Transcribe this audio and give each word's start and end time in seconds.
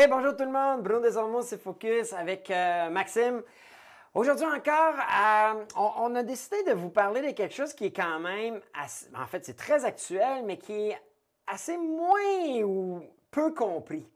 Hey, 0.00 0.06
bonjour 0.06 0.36
tout 0.36 0.44
le 0.44 0.52
monde. 0.52 0.84
Bruno 0.84 1.00
Desormeaux, 1.00 1.42
c'est 1.42 1.60
Focus 1.60 2.12
avec 2.12 2.52
euh, 2.52 2.88
Maxime. 2.88 3.42
Aujourd'hui 4.14 4.46
encore, 4.46 4.94
euh, 4.94 5.64
on, 5.74 6.14
a 6.14 6.22
décidé 6.22 6.62
de 6.68 6.72
vous 6.72 6.88
parler 6.88 7.20
de 7.20 7.32
quelque 7.32 7.52
chose 7.52 7.74
qui 7.74 7.86
est 7.86 7.90
quand 7.90 8.20
même, 8.20 8.60
en 9.16 9.26
fait, 9.26 9.44
c'est 9.44 9.56
très 9.56 9.84
actuel, 9.84 10.44
mais 10.44 10.56
qui 10.56 10.90
est 10.90 11.02
assez 11.48 11.76
moins 11.76 12.62
ou 12.62 13.02
peu 13.32 13.52
compris. 13.52 14.06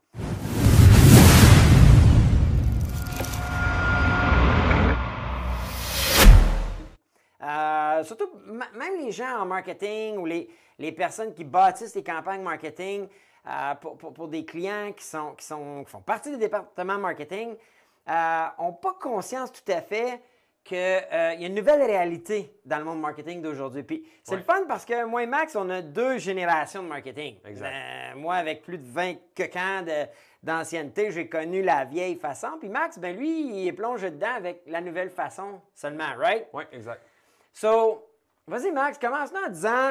Euh, 7.43 8.05
surtout, 8.05 8.31
même 8.47 9.05
les 9.05 9.11
gens 9.11 9.41
en 9.41 9.47
marketing 9.47 10.17
ou 10.19 10.27
les, 10.27 10.49
les 10.79 10.93
personnes 10.93 11.35
qui 11.35 11.43
bâtissent 11.43 11.97
les 11.97 12.05
campagnes 12.05 12.43
marketing, 12.43 13.09
euh, 13.47 13.75
pour, 13.75 14.29
des 14.29 14.45
clients 14.45 14.93
qui, 14.93 15.05
sont, 15.05 15.35
qui, 15.35 15.45
sont, 15.45 15.85
font 15.85 16.01
partie 16.01 16.31
du 16.31 16.37
département 16.37 16.97
marketing 16.97 17.49
n'ont 18.07 18.15
euh, 18.15 18.73
pas 18.81 18.95
conscience 19.01 19.53
tout 19.53 19.73
à 19.73 19.81
fait 19.81 20.21
qu'il 20.63 20.79
euh, 20.79 21.35
y 21.35 21.45
a 21.45 21.47
une 21.49 21.57
nouvelle 21.57 21.83
réalité 21.83 22.55
dans 22.65 22.79
le 22.79 22.85
monde 22.85 23.01
marketing 23.01 23.43
d'aujourd'hui. 23.43 23.83
Puis 23.83 24.09
c'est 24.23 24.37
le 24.37 24.43
fun 24.43 24.65
parce 24.69 24.85
que 24.85 25.05
moi 25.07 25.25
et 25.25 25.27
Max, 25.27 25.57
on 25.57 25.69
a 25.71 25.83
deux 25.83 26.19
générations 26.19 26.85
de 26.85 26.89
marketing. 26.89 27.37
moi, 28.15 28.37
avec 28.37 28.63
plus 28.63 28.79
de 28.79 28.87
20 28.87 29.17
ans 29.57 29.85
d'ancienneté, 30.41 31.11
j'ai 31.11 31.29
connu 31.29 31.63
la 31.63 31.85
vieille 31.85 32.15
façon. 32.15 32.59
Puis 32.61 32.69
Max, 32.69 32.97
ben 33.01 33.17
lui, 33.17 33.59
il 33.59 33.67
est 33.67 33.73
plongé 33.73 34.13
dedans 34.13 34.35
avec 34.37 34.63
la 34.69 34.81
nouvelle 34.81 35.11
façon 35.11 35.61
seulement, 35.75 36.15
right? 36.17 36.47
Oui, 36.53 36.63
exact. 36.71 37.03
So, 37.53 38.09
vas-y 38.47 38.71
Max, 38.71 38.99
commence-nous 38.99 39.45
en 39.45 39.51
disant 39.51 39.91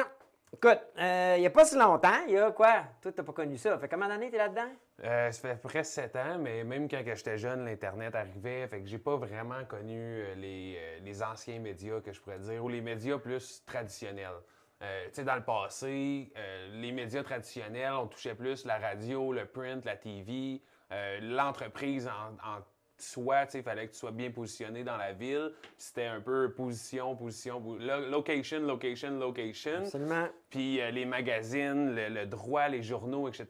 Écoute, 0.54 0.80
euh, 0.98 1.34
il 1.38 1.40
n'y 1.40 1.46
a 1.46 1.50
pas 1.50 1.64
si 1.64 1.76
longtemps, 1.76 2.26
il 2.28 2.34
y 2.34 2.38
a 2.38 2.50
quoi? 2.52 2.84
Toi, 3.00 3.10
tu 3.10 3.18
n'as 3.18 3.24
pas 3.24 3.32
connu 3.32 3.56
ça. 3.56 3.78
Fait 3.78 3.88
combien 3.88 4.08
d'années 4.08 4.28
tu 4.28 4.34
es 4.34 4.38
là-dedans? 4.38 4.68
Euh, 5.02 5.30
ça 5.30 5.40
fait 5.40 5.50
à 5.50 5.56
peu 5.56 5.68
près 5.68 5.82
sept 5.82 6.14
ans, 6.14 6.38
mais 6.38 6.62
même 6.62 6.88
quand 6.88 7.02
j'étais 7.04 7.38
jeune, 7.38 7.64
l'Internet 7.64 8.14
arrivait. 8.14 8.68
Fait 8.68 8.80
que 8.80 8.86
j'ai 8.86 8.98
pas 8.98 9.16
vraiment 9.16 9.64
connu 9.64 9.96
euh, 9.98 10.34
les, 10.34 11.22
anciens 11.22 11.58
médias, 11.58 12.00
que 12.00 12.12
je 12.12 12.20
pourrais 12.20 12.38
dire, 12.38 12.62
ou 12.62 12.68
les 12.68 12.82
médias 12.82 13.18
plus 13.18 13.64
traditionnels. 13.64 14.36
tu 14.80 14.86
sais, 15.12 15.24
dans 15.24 15.36
le 15.36 15.44
passé, 15.44 16.30
les 16.72 16.92
médias 16.92 17.22
traditionnels, 17.22 17.94
on 17.94 18.06
touchait 18.06 18.34
plus 18.34 18.66
la 18.66 18.78
radio, 18.78 19.32
le 19.32 19.46
print, 19.46 19.84
la 19.86 19.96
TV, 19.96 20.60
l'entreprise 21.20 22.08
en, 22.08 22.34
en 22.46 22.60
soit, 23.02 23.54
il 23.54 23.62
fallait 23.62 23.86
que 23.86 23.92
tu 23.92 23.98
sois 23.98 24.10
bien 24.10 24.30
positionné 24.30 24.84
dans 24.84 24.96
la 24.96 25.12
ville. 25.12 25.52
C'était 25.76 26.06
un 26.06 26.20
peu 26.20 26.52
position, 26.52 27.16
position, 27.16 27.62
location, 28.10 28.60
location, 28.60 29.18
location. 29.18 29.78
Absolument. 29.78 30.28
Puis 30.50 30.80
euh, 30.80 30.90
les 30.90 31.04
magazines, 31.04 31.94
le, 31.94 32.26
droit, 32.26 32.68
les 32.68 32.82
journaux, 32.82 33.28
etc. 33.28 33.46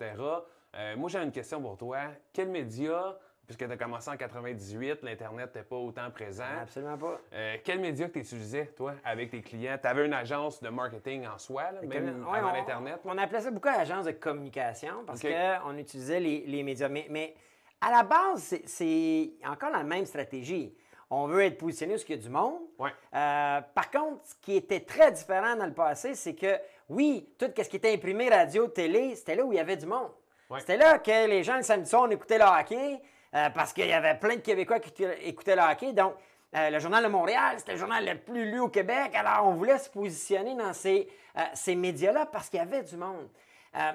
Euh, 0.74 0.96
moi, 0.96 1.08
j'ai 1.08 1.18
une 1.18 1.32
question 1.32 1.60
pour 1.60 1.76
toi. 1.76 1.98
Quels 2.32 2.48
médias, 2.48 3.16
puisque 3.46 3.66
tu 3.66 3.72
as 3.72 3.76
commencé 3.76 4.10
en 4.10 4.16
98, 4.16 5.02
l'Internet 5.02 5.46
n'était 5.46 5.66
pas 5.66 5.76
autant 5.76 6.10
présent. 6.10 6.44
Absolument 6.62 6.96
pas. 6.96 7.20
Euh, 7.34 7.56
quels 7.62 7.80
médias 7.80 8.06
que 8.08 8.14
tu 8.14 8.20
utilisais, 8.20 8.66
toi, 8.76 8.94
avec 9.04 9.30
tes 9.30 9.42
clients? 9.42 9.76
Tu 9.80 9.86
avais 9.86 10.06
une 10.06 10.14
agence 10.14 10.62
de 10.62 10.68
marketing 10.70 11.26
en 11.26 11.38
soi, 11.38 11.64
même 11.82 12.24
avant 12.32 12.52
l'Internet? 12.52 13.00
On 13.04 13.18
appelait 13.18 13.40
ça 13.40 13.50
beaucoup 13.50 13.68
agence 13.68 14.06
de 14.06 14.12
communication 14.12 15.04
parce 15.06 15.20
qu'on 15.20 15.76
utilisait 15.76 16.20
les, 16.20 16.62
médias. 16.62 16.88
mais 16.88 17.34
à 17.82 17.90
la 17.90 18.02
base, 18.04 18.54
c'est 18.64 19.32
encore 19.44 19.70
la 19.70 19.82
même 19.82 20.06
stratégie. 20.06 20.72
On 21.10 21.26
veut 21.26 21.42
être 21.42 21.58
positionné 21.58 21.94
où 21.94 21.98
il 22.08 22.10
y 22.10 22.18
a 22.18 22.22
du 22.22 22.30
monde. 22.30 22.60
Euh, 22.80 23.60
par 23.74 23.90
contre, 23.90 24.20
ce 24.24 24.34
qui 24.40 24.56
était 24.56 24.80
très 24.80 25.10
différent 25.10 25.56
dans 25.56 25.66
le 25.66 25.74
passé, 25.74 26.14
c'est 26.14 26.34
que 26.34 26.58
oui, 26.88 27.28
tout 27.36 27.46
ce 27.54 27.68
qui 27.68 27.76
était 27.76 27.92
imprimé, 27.92 28.30
radio, 28.30 28.68
télé, 28.68 29.16
c'était 29.16 29.34
là 29.34 29.44
où 29.44 29.52
il 29.52 29.56
y 29.56 29.60
avait 29.60 29.76
du 29.76 29.86
monde. 29.86 30.10
C'était 30.58 30.76
là 30.76 30.98
que 30.98 31.28
les 31.28 31.42
gens, 31.42 31.56
le 31.56 31.62
samedi 31.62 31.88
soir, 31.88 32.02
on 32.06 32.10
écoutait 32.10 32.38
le 32.38 32.44
hockey 32.44 33.00
euh, 33.34 33.50
parce 33.50 33.72
qu'il 33.72 33.86
y 33.86 33.92
avait 33.92 34.14
plein 34.14 34.36
de 34.36 34.40
Québécois 34.40 34.78
qui 34.78 35.04
écoutaient 35.22 35.56
le 35.56 35.62
hockey. 35.62 35.92
Donc, 35.92 36.14
euh, 36.54 36.70
le 36.70 36.78
Journal 36.78 37.02
de 37.02 37.08
Montréal, 37.08 37.56
c'était 37.58 37.72
le 37.72 37.78
journal 37.78 38.04
le 38.04 38.18
plus 38.18 38.50
lu 38.50 38.60
au 38.60 38.68
Québec. 38.68 39.12
Alors, 39.14 39.46
on 39.48 39.54
voulait 39.54 39.78
se 39.78 39.90
positionner 39.90 40.54
dans 40.54 40.72
ces, 40.72 41.08
ces 41.54 41.74
médias-là 41.74 42.26
parce 42.26 42.48
qu'il 42.48 42.58
y 42.58 42.62
avait 42.62 42.82
du 42.82 42.96
monde. 42.96 43.28
Euh, 43.74 43.92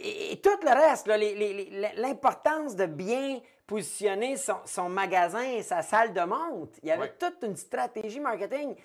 et, 0.00 0.40
tout 0.40 0.58
le 0.62 0.70
reste, 0.70 1.08
l'importance 1.96 2.76
de 2.76 2.86
bien 2.86 3.40
positionner 3.66 4.36
son, 4.36 4.88
magasin 4.88 5.42
et 5.42 5.62
sa 5.62 5.82
salle 5.82 6.12
de 6.12 6.20
montre. 6.20 6.78
Il 6.82 6.88
y 6.88 6.92
avait 6.92 7.12
toute 7.18 7.42
une 7.42 7.56
stratégie 7.56 8.20
marketing. 8.20 8.76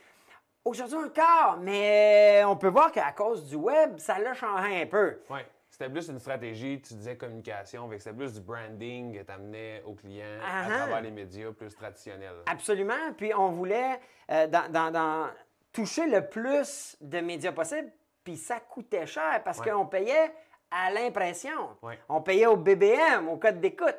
Aujourd'hui 0.64 0.98
encore, 0.98 1.58
mais 1.60 2.44
on 2.46 2.56
peut 2.56 2.68
voir 2.68 2.92
qu'à 2.92 3.12
cause 3.12 3.46
du 3.48 3.56
web, 3.56 3.98
ça 3.98 4.20
l'a 4.20 4.34
changé 4.34 4.82
un 4.82 4.86
peu. 4.86 5.20
Oui. 5.30 5.40
C'était 5.70 5.90
plus 5.90 6.10
une 6.10 6.20
stratégie, 6.20 6.82
tu 6.82 6.94
disais 6.96 7.16
communication, 7.16 7.90
c'était 7.98 8.14
plus 8.14 8.34
du 8.34 8.42
branding 8.42 9.18
que 9.18 9.24
tu 9.24 9.32
amenais 9.32 9.82
aux 9.86 9.94
clients 9.94 10.26
à 10.46 10.64
uh-huh. 10.64 10.76
travers 10.76 11.02
les 11.02 11.12
médias 11.12 11.52
plus 11.54 11.74
traditionnels. 11.74 12.36
Absolument. 12.46 13.14
Puis 13.18 13.34
on 13.34 13.52
voulait 13.52 14.00
euh, 14.30 14.48
dans, 14.48 15.30
toucher 15.72 16.08
le 16.08 16.28
plus 16.28 16.98
de 17.00 17.20
médias 17.22 17.54
possible 17.54 17.90
puis 18.24 18.38
ça 18.38 18.60
coûtait 18.60 19.06
cher 19.06 19.42
parce 19.44 19.62
qu'on 19.62 19.86
payait 19.86 20.32
à 20.72 20.90
l'impression. 20.90 21.76
On 22.08 22.22
payait 22.22 22.48
au 22.48 22.56
BBM, 22.56 23.28
au 23.30 23.36
code 23.36 23.60
d'écoute. 23.60 23.98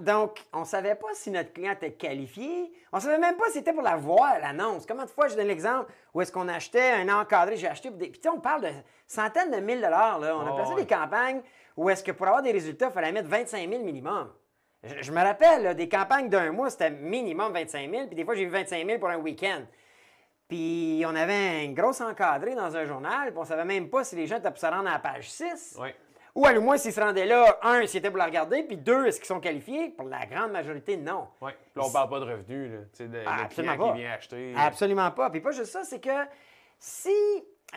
Donc, 0.00 0.44
on 0.52 0.60
ne 0.60 0.64
savait 0.64 0.96
pas 0.96 1.14
si 1.14 1.30
notre 1.30 1.52
client 1.52 1.72
était 1.72 1.92
qualifié. 1.92 2.72
On 2.92 2.96
ne 2.96 3.02
savait 3.02 3.18
même 3.18 3.36
pas 3.36 3.46
si 3.46 3.52
c'était 3.54 3.72
pour 3.72 3.82
la 3.82 3.96
voir, 3.96 4.38
l'annonce. 4.40 4.84
Comment 4.84 5.04
de 5.04 5.10
fois, 5.10 5.28
je 5.28 5.36
donne 5.36 5.46
l'exemple 5.46 5.90
où 6.12 6.20
est-ce 6.20 6.32
qu'on 6.32 6.48
achetait 6.48 6.90
un 6.92 7.08
encadré, 7.08 7.56
j'ai 7.56 7.68
acheté... 7.68 7.90
Des... 7.90 8.08
Puis, 8.08 8.20
on 8.28 8.40
parle 8.40 8.62
de 8.62 8.70
centaines 9.06 9.52
de 9.52 9.58
mille 9.58 9.80
dollars. 9.80 10.18
Là. 10.18 10.36
On 10.36 10.46
a 10.46 10.56
placé 10.56 10.74
des 10.74 10.86
campagnes 10.86 11.40
où 11.76 11.88
est-ce 11.88 12.02
que 12.02 12.10
pour 12.10 12.26
avoir 12.26 12.42
des 12.42 12.50
résultats, 12.50 12.88
il 12.88 12.92
fallait 12.92 13.12
mettre 13.12 13.28
25 13.28 13.68
000 13.68 13.84
minimum. 13.84 14.32
Je, 14.82 15.12
me 15.12 15.22
rappelle, 15.22 15.74
des 15.76 15.88
campagnes 15.88 16.28
d'un 16.28 16.50
mois, 16.50 16.70
c'était 16.70 16.90
minimum 16.90 17.52
25 17.52 17.90
000. 17.90 18.06
Puis 18.06 18.16
des 18.16 18.24
fois, 18.24 18.34
j'ai 18.34 18.44
vu 18.44 18.50
25 18.50 18.84
000 18.86 18.98
pour 18.98 19.08
un 19.08 19.18
week-end. 19.18 19.62
Puis 20.48 21.04
on 21.06 21.14
avait 21.14 21.66
un 21.66 21.72
gros 21.72 22.00
encadré 22.02 22.54
dans 22.54 22.74
un 22.74 22.84
journal, 22.86 23.30
puis 23.30 23.38
on 23.38 23.44
savait 23.44 23.66
même 23.66 23.90
pas 23.90 24.02
si 24.02 24.16
les 24.16 24.26
gens 24.26 24.38
étaient 24.38 24.50
pour 24.50 24.58
se 24.58 24.66
rendre 24.66 24.88
à 24.88 24.92
la 24.92 24.98
page 24.98 25.30
6. 25.30 25.76
Oui. 25.80 25.88
Ou 26.34 26.46
à 26.46 26.52
moins 26.60 26.76
s'ils 26.78 26.92
se 26.92 27.00
rendaient 27.00 27.26
là, 27.26 27.58
un, 27.62 27.86
s'ils 27.86 27.98
étaient 27.98 28.10
pour 28.10 28.18
la 28.18 28.26
regarder, 28.26 28.62
puis 28.62 28.76
deux, 28.76 29.06
est-ce 29.06 29.18
qu'ils 29.18 29.26
sont 29.26 29.40
qualifiés? 29.40 29.88
Pour 29.90 30.06
la 30.06 30.24
grande 30.24 30.52
majorité, 30.52 30.96
non. 30.96 31.28
Oui. 31.40 31.50
Puis 31.74 31.84
on 31.84 31.90
parle 31.90 32.08
pas 32.08 32.20
de 32.20 32.24
revenus, 32.24 32.72
là. 32.72 32.78
Tu 32.92 33.04
sais, 33.04 33.08
de, 33.08 33.20
ah, 33.26 33.46
qui 33.46 33.60
vient 33.62 34.12
acheter. 34.12 34.54
Absolument 34.56 35.10
pas. 35.10 35.30
Puis 35.30 35.40
pas 35.40 35.50
juste 35.50 35.72
ça, 35.72 35.84
c'est 35.84 36.00
que 36.00 36.26
si 36.78 37.10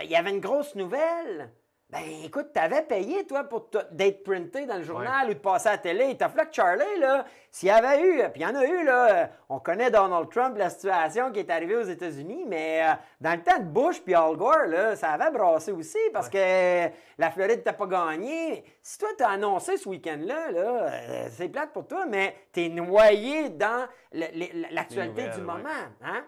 il 0.02 0.10
y 0.10 0.16
avait 0.16 0.30
une 0.30 0.40
grosse 0.40 0.76
nouvelle, 0.76 1.52
ben 1.92 2.04
écoute, 2.24 2.54
t'avais 2.54 2.84
payé, 2.84 3.26
toi, 3.28 3.44
pour 3.44 3.70
d'être 3.92 4.24
printé 4.24 4.66
dans 4.66 4.78
le 4.78 4.84
journal 4.84 5.30
ou 5.30 5.34
de 5.34 5.40
passer 5.40 5.68
à 5.68 5.72
la 5.74 5.78
télé. 5.78 6.16
T'as 6.18 6.30
fait 6.30 6.48
que 6.48 6.56
Charlie, 6.56 7.00
là, 7.00 7.26
s'il 7.50 7.68
y 7.68 7.72
avait 7.72 8.02
eu, 8.02 8.30
puis 8.30 8.42
il 8.42 8.44
y 8.44 8.46
en 8.46 8.56
a 8.56 8.66
eu, 8.66 8.86
là, 8.86 9.30
on 9.50 9.60
connaît 9.60 9.92
Donald 9.92 10.30
Trump, 10.30 10.56
la 10.58 10.70
situation 10.70 11.34
qui 11.34 11.40
est 11.40 11.50
arrivée 11.50 11.76
aux 11.76 11.84
États-Unis, 11.84 12.46
mais 12.48 12.82
euh, 12.82 12.94
dans 13.20 13.34
le 13.34 13.44
temps 13.44 13.60
de 13.60 13.66
Bush 13.66 14.02
puis 14.02 14.16
Al 14.16 14.38
Gore, 14.38 14.68
là, 14.68 14.96
ça 14.96 15.10
avait 15.10 15.32
brassé 15.32 15.74
aussi 15.74 15.98
parce 16.14 16.30
que 16.30 16.88
la 17.18 17.30
Floride 17.30 17.62
t'a 17.62 17.74
pas 17.74 17.88
gagné. 17.88 18.64
Si 18.82 18.98
toi, 18.98 19.10
t'as 19.18 19.32
annoncé 19.32 19.76
ce 19.76 19.90
week-end-là, 19.90 20.52
là, 20.52 20.62
euh, 20.62 21.28
c'est 21.30 21.50
plate 21.50 21.74
pour 21.74 21.88
toi, 21.88 22.06
mais 22.06 22.36
t'es 22.54 22.70
noyé 22.70 23.50
dans 23.50 23.86
l'actualité 24.14 25.28
du 25.28 25.42
moment. 25.42 25.70
Hein? 26.02 26.24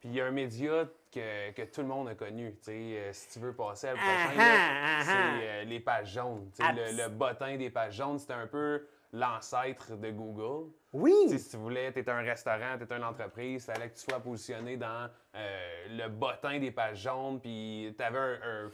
Puis 0.00 0.10
il 0.10 0.16
y 0.16 0.20
a 0.20 0.26
un 0.26 0.32
média 0.32 0.86
que, 1.10 1.64
tout 1.64 1.80
le 1.82 1.86
monde 1.86 2.08
a 2.08 2.14
connu. 2.14 2.54
Euh, 2.68 3.10
si 3.12 3.30
tu 3.30 3.38
veux 3.38 3.54
passer 3.54 3.88
à 3.88 3.92
le 3.92 3.96
prochain, 3.96 4.38
ah, 4.38 4.42
ah, 4.42 4.98
ah, 5.00 5.02
c'est 5.04 5.46
euh, 5.46 5.64
les 5.64 5.80
pages 5.80 6.12
jaunes. 6.12 6.50
Le, 6.58 6.96
le, 7.04 7.08
bottin 7.08 7.56
des 7.56 7.70
pages 7.70 7.96
jaunes, 7.96 8.18
c'était 8.18 8.34
un 8.34 8.46
peu 8.46 8.86
l'ancêtre 9.12 9.96
de 9.96 10.10
Google. 10.10 10.70
Oui. 10.92 11.14
si 11.28 11.50
tu 11.50 11.56
voulais, 11.56 11.92
tu 11.92 12.00
étais 12.00 12.10
un 12.10 12.22
restaurant, 12.22 12.76
tu 12.76 12.84
étais 12.84 12.96
une 12.96 13.04
entreprise, 13.04 13.66
il 13.68 13.72
fallait 13.72 13.90
que 13.90 13.94
tu 13.94 14.04
sois 14.08 14.20
positionné 14.20 14.76
dans 14.76 15.08
euh, 15.34 15.86
le 15.90 16.08
bottin 16.08 16.58
des 16.58 16.70
pages 16.70 17.02
jaunes, 17.02 17.40
puis 17.40 17.94
tu 17.96 18.02
avais 18.02 18.18
un, 18.18 18.70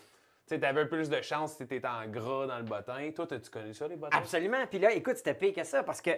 tu 0.47 0.55
avais 0.65 0.87
plus 0.87 1.09
de 1.09 1.21
chance 1.23 1.57
si 1.57 1.67
tu 1.67 1.75
étais 1.75 1.89
en 1.89 2.07
gras 2.07 2.47
dans 2.47 2.59
le 2.59 2.65
bottin. 2.65 3.11
Toi, 3.15 3.27
as-tu 3.33 3.51
connu 3.51 3.73
ça, 3.75 3.89
les 3.89 3.97
bottins? 3.97 4.19
Absolument. 4.19 4.67
Puis 4.69 4.79
là, 4.79 4.93
écoute, 4.93 5.17
c'était 5.17 5.35
pire 5.35 5.55
que 5.55 5.65
ça 5.65 5.83
parce 5.83 6.01
que 6.01 6.11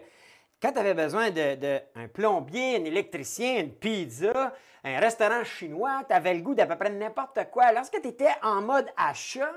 quand 0.61 0.73
tu 0.73 0.79
avais 0.79 0.95
besoin 0.95 1.31
d'un 1.31 1.57
de, 1.57 2.07
plombier, 2.13 2.77
un 2.77 2.85
électricien, 2.85 3.61
une 3.61 3.73
pizza, 3.73 4.55
un 4.85 4.99
restaurant 4.99 5.45
chinois, 5.45 6.03
tu 6.09 6.15
avais 6.15 6.35
le 6.35 6.41
goût 6.41 6.55
d'à 6.55 6.67
peu 6.67 6.77
près 6.77 6.91
n'importe 6.91 7.39
quoi. 7.51 7.73
Lorsque 7.73 8.01
tu 8.01 8.09
étais 8.09 8.35
en 8.43 8.63
mode 8.63 8.87
achat, 8.97 9.53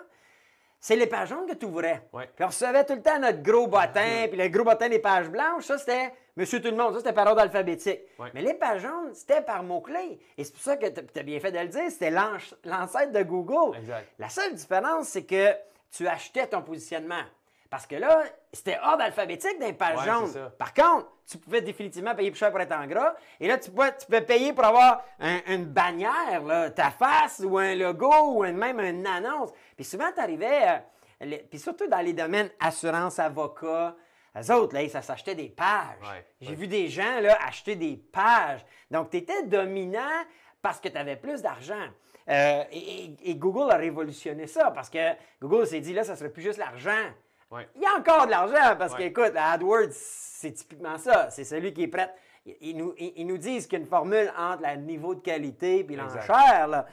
c'est 0.80 0.96
les 0.96 1.07
pages 1.07 1.30
jaunes 1.30 1.46
que 1.46 1.56
tu 1.56 1.66
ouvrais. 1.66 2.07
Puis 2.36 2.44
on 2.44 2.48
recevait 2.48 2.86
tout 2.86 2.96
le 2.96 3.01
temps 3.01 3.19
notre 3.19 3.42
gros 3.42 3.68
bottin, 3.68 4.28
puis 4.30 4.38
le 4.38 4.48
gros 4.48 4.63
bottin 4.63 4.90
des 4.90 5.00
pages 5.00 5.30
blanches, 5.30 5.66
ça 5.66 5.78
c'était 5.78 6.13
Monsieur 6.40 6.62
Tout 6.62 6.69
le 6.69 6.78
monde, 6.78 6.94
ça 6.94 7.00
c'était 7.00 7.13
par 7.13 7.28
ordre 7.28 7.42
alphabétique. 7.42 8.00
Mais 8.34 8.42
les 8.42 8.54
pages 8.54 8.81
jaunes, 8.81 9.13
c'était 9.13 9.42
par 9.42 9.62
mots-clés. 9.62 10.19
Et 10.38 10.44
c'est 10.45 10.54
pour 10.54 10.62
ça 10.62 10.78
que 10.78 10.88
tu 10.88 11.19
as 11.19 11.24
bien 11.24 11.40
fait 11.40 11.52
de 11.52 11.60
le 11.60 11.68
dire, 11.68 11.92
c'était 11.92 12.12
l'ancêtre 12.12 13.12
de 13.12 13.24
Google. 13.24 13.78
La 14.18 14.30
seule 14.30 14.54
différence, 14.54 15.10
c'est 15.10 15.25
que 15.25 15.54
tu 15.92 16.07
achetais 16.07 16.48
ton 16.48 16.62
positionnement. 16.62 17.24
Parce 17.69 17.86
que 17.86 17.95
là, 17.95 18.24
c'était 18.51 18.80
ordre 18.83 19.04
alphabétique 19.04 19.60
d'un 19.60 19.74
page 19.74 20.04
jaune. 20.04 20.51
Par 20.57 20.74
contre, 20.74 21.07
tu 21.30 21.38
pouvais 21.38 21.62
définitivement 21.62 22.16
payer 22.16 22.31
plus 22.31 22.39
cher 22.39 22.50
pour 22.50 22.60
être 22.60 22.75
en 22.75 22.88
gras. 22.88 23.13
Et 23.39 23.48
là, 23.48 23.60
tu 23.60 23.69
pouvais, 23.69 23.95
tu 23.95 24.25
payer 24.25 24.54
pour 24.54 24.66
avoir 24.66 25.04
une 25.48 25.66
bannière, 25.66 26.74
ta 26.75 26.89
face 26.89 27.44
ou 27.45 27.60
un 27.60 27.75
logo 27.75 28.12
ou 28.12 28.44
même 28.44 28.80
une 28.80 29.06
annonce. 29.06 29.51
Puis 29.75 29.86
souvent, 29.86 30.12
tu 30.13 30.19
arrivais, 30.19 30.81
euh, 31.21 31.38
puis 31.50 31.60
surtout 31.60 31.88
dans 31.88 32.01
les 32.01 32.13
domaines 32.13 32.50
assurance, 32.60 33.19
avocat, 33.19 33.95
Eux 34.36 34.54
autres, 34.54 34.74
là, 34.74 34.88
ça 34.89 35.04
s'achetait 35.04 35.36
des 35.36 35.50
pages. 35.50 36.24
J'ai 36.42 36.56
vu 36.56 36.68
des 36.68 36.88
gens 36.88 37.19
là, 37.21 37.38
acheter 37.45 37.75
des 37.75 37.98
pages. 37.98 38.66
Donc, 38.89 39.12
tu 39.12 39.18
étais 39.18 39.44
dominant 39.44 40.24
parce 40.62 40.80
que 40.80 40.89
tu 40.89 40.98
avais 40.98 41.18
plus 41.18 41.42
d'argent. 41.44 41.88
Euh, 42.30 42.63
et, 42.71 43.36
Google 43.36 43.71
a 43.71 43.77
révolutionné 43.77 44.45
ça 44.45 44.71
parce 44.71 44.89
que 44.89 45.13
Google 45.42 45.66
s'est 45.66 45.80
dit, 45.81 45.94
là, 45.94 46.04
ça 46.04 46.16
serait 46.16 46.30
plus 46.30 46.44
juste 46.44 46.60
l'argent. 46.60 47.12
Il 47.51 47.81
y 47.81 47.86
a 47.86 47.98
encore 47.98 48.25
de 48.25 48.31
l'argent 48.31 48.75
parce 48.78 48.96
qu'écoute, 48.96 49.34
AdWords, 49.36 49.92
c'est 49.92 50.51
typiquement 50.51 50.98
ça. 50.98 51.30
C'est 51.30 51.44
celui 51.44 51.74
qui 51.74 51.84
est 51.84 51.88
prêt. 51.88 52.13
Ils 52.62 52.78
nous, 52.78 52.94
ils 52.98 53.25
nous 53.25 53.38
disent 53.38 53.68
qu'il 53.68 53.80
y 53.80 53.81
a 53.81 53.84
une 53.84 53.90
formule 53.90 54.31
entre 54.38 54.63
le 54.63 54.75
niveau 54.78 55.16
de 55.16 55.22
qualité 55.22 55.80
et 55.80 55.96
l'enchère. 55.96 56.86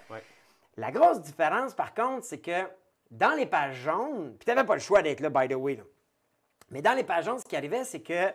La 0.77 0.91
grosse 0.91 1.21
différence, 1.21 1.75
par 1.75 1.95
contre, 1.95 2.25
c'est 2.25 2.41
que 2.41 2.69
dans 3.11 3.35
les 3.35 3.47
pages 3.47 3.77
jaunes, 3.77 4.35
puis 4.39 4.45
tu 4.45 4.51
n'avais 4.51 4.67
pas 4.67 4.75
le 4.75 4.81
choix 4.81 5.03
d'être 5.03 5.21
là, 5.21 5.31
by 5.31 5.49
the 5.49 5.57
way, 5.57 5.83
mais 6.71 6.83
dans 6.83 6.93
les 6.93 7.05
pages 7.05 7.27
jaunes, 7.27 7.39
ce 7.39 7.45
qui 7.45 7.57
arrivait, 7.57 7.85
c'est 7.85 8.03
que 8.03 8.33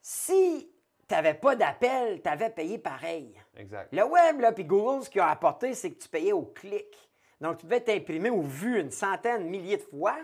si 0.00 0.70
tu 1.08 1.14
n'avais 1.14 1.34
pas 1.34 1.56
d'appel, 1.56 2.20
tu 2.22 2.28
avais 2.28 2.50
payé 2.50 2.78
pareil. 2.78 3.34
Exact. 3.56 3.88
Le 3.92 4.04
web, 4.04 4.40
là, 4.40 4.52
puis 4.52 4.64
Google, 4.64 5.02
ce 5.02 5.10
qu'il 5.10 5.20
a 5.20 5.30
apporté, 5.30 5.74
c'est 5.74 5.90
que 5.90 6.02
tu 6.02 6.08
payais 6.08 6.32
au 6.32 6.42
clic. 6.42 7.10
Donc, 7.40 7.58
tu 7.58 7.66
pouvais 7.66 7.80
t'imprimer 7.80 8.30
ou 8.30 8.42
vu 8.42 8.78
une 8.78 8.90
centaine, 8.90 9.48
milliers 9.48 9.78
de 9.78 9.82
fois, 9.82 10.16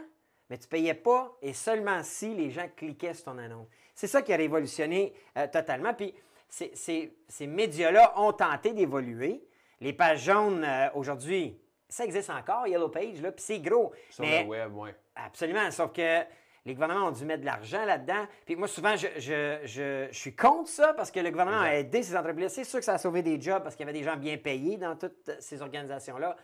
mais 0.51 0.59
tu 0.59 0.67
ne 0.67 0.71
payais 0.71 0.95
pas 0.95 1.37
et 1.43 1.53
seulement 1.53 2.03
si 2.03 2.35
les 2.35 2.51
gens 2.51 2.67
cliquaient 2.77 3.15
sur 3.15 3.25
ton 3.27 3.39
annonce. 3.39 3.69
C'est 3.95 4.07
ça 4.07 4.23
qui 4.23 4.33
a 4.33 4.37
révolutionné 4.37 5.15
euh, 5.37 5.47
totalement. 5.47 5.95
Puis, 5.95 6.15
ces 6.49 7.47
médias-là 7.47 8.15
ont 8.17 8.33
tenté 8.33 8.73
d'évoluer. 8.73 9.43
Les 9.81 9.93
pages 9.93 10.25
jaunes, 10.25 10.65
euh, 10.65 10.89
aujourd'hui, 10.95 11.59
ça 11.89 12.05
existe 12.05 12.31
encore, 12.31 12.67
Yellow 12.67 12.89
Page, 12.89 13.21
là, 13.21 13.33
puis 13.33 13.43
c'est 13.43 13.61
gros. 13.61 13.93
Sur 14.11 14.25
le 14.25 14.45
web, 14.45 14.73
oui. 14.75 14.91
Absolument, 15.15 15.71
sauf 15.71 15.93
que 15.93 16.23
les 16.67 16.75
gouvernements 16.75 17.09
ont 17.09 17.13
dû 17.13 17.25
mettre 17.25 17.43
de 17.43 17.47
l'argent 17.47 17.85
là-dedans. 17.85 18.27
Puis 18.45 18.57
moi, 18.57 18.67
souvent, 18.67 18.97
je, 18.97 20.09
suis 20.11 20.35
contre 20.35 20.69
ça 20.69 20.95
parce 20.95 21.11
que 21.11 21.21
le 21.21 21.31
gouvernement 21.31 21.61
a 21.61 21.75
aidé 21.77 22.03
ces 22.03 22.17
entreprises. 22.17 22.49
C'est 22.49 22.65
sûr 22.65 22.81
que 22.81 22.85
ça 22.85 22.95
a 22.95 22.99
sauvé 22.99 23.23
des 23.23 23.41
jobs 23.41 23.63
parce 23.63 23.77
qu'il 23.77 23.87
y 23.87 23.89
avait 23.89 23.99
des 23.99 24.05
gens 24.05 24.17
bien 24.17 24.37
payés 24.37 24.77
dans 24.77 24.97
toutes 24.97 25.31
ces 25.39 25.63
organisations-là. 25.63 26.37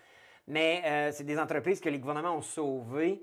Mais 0.46 0.82
euh, 0.84 1.10
c'est 1.12 1.24
des 1.24 1.38
entreprises 1.38 1.80
que 1.80 1.88
les 1.88 1.98
gouvernements 1.98 2.36
ont 2.36 2.42
sauvées 2.42 3.22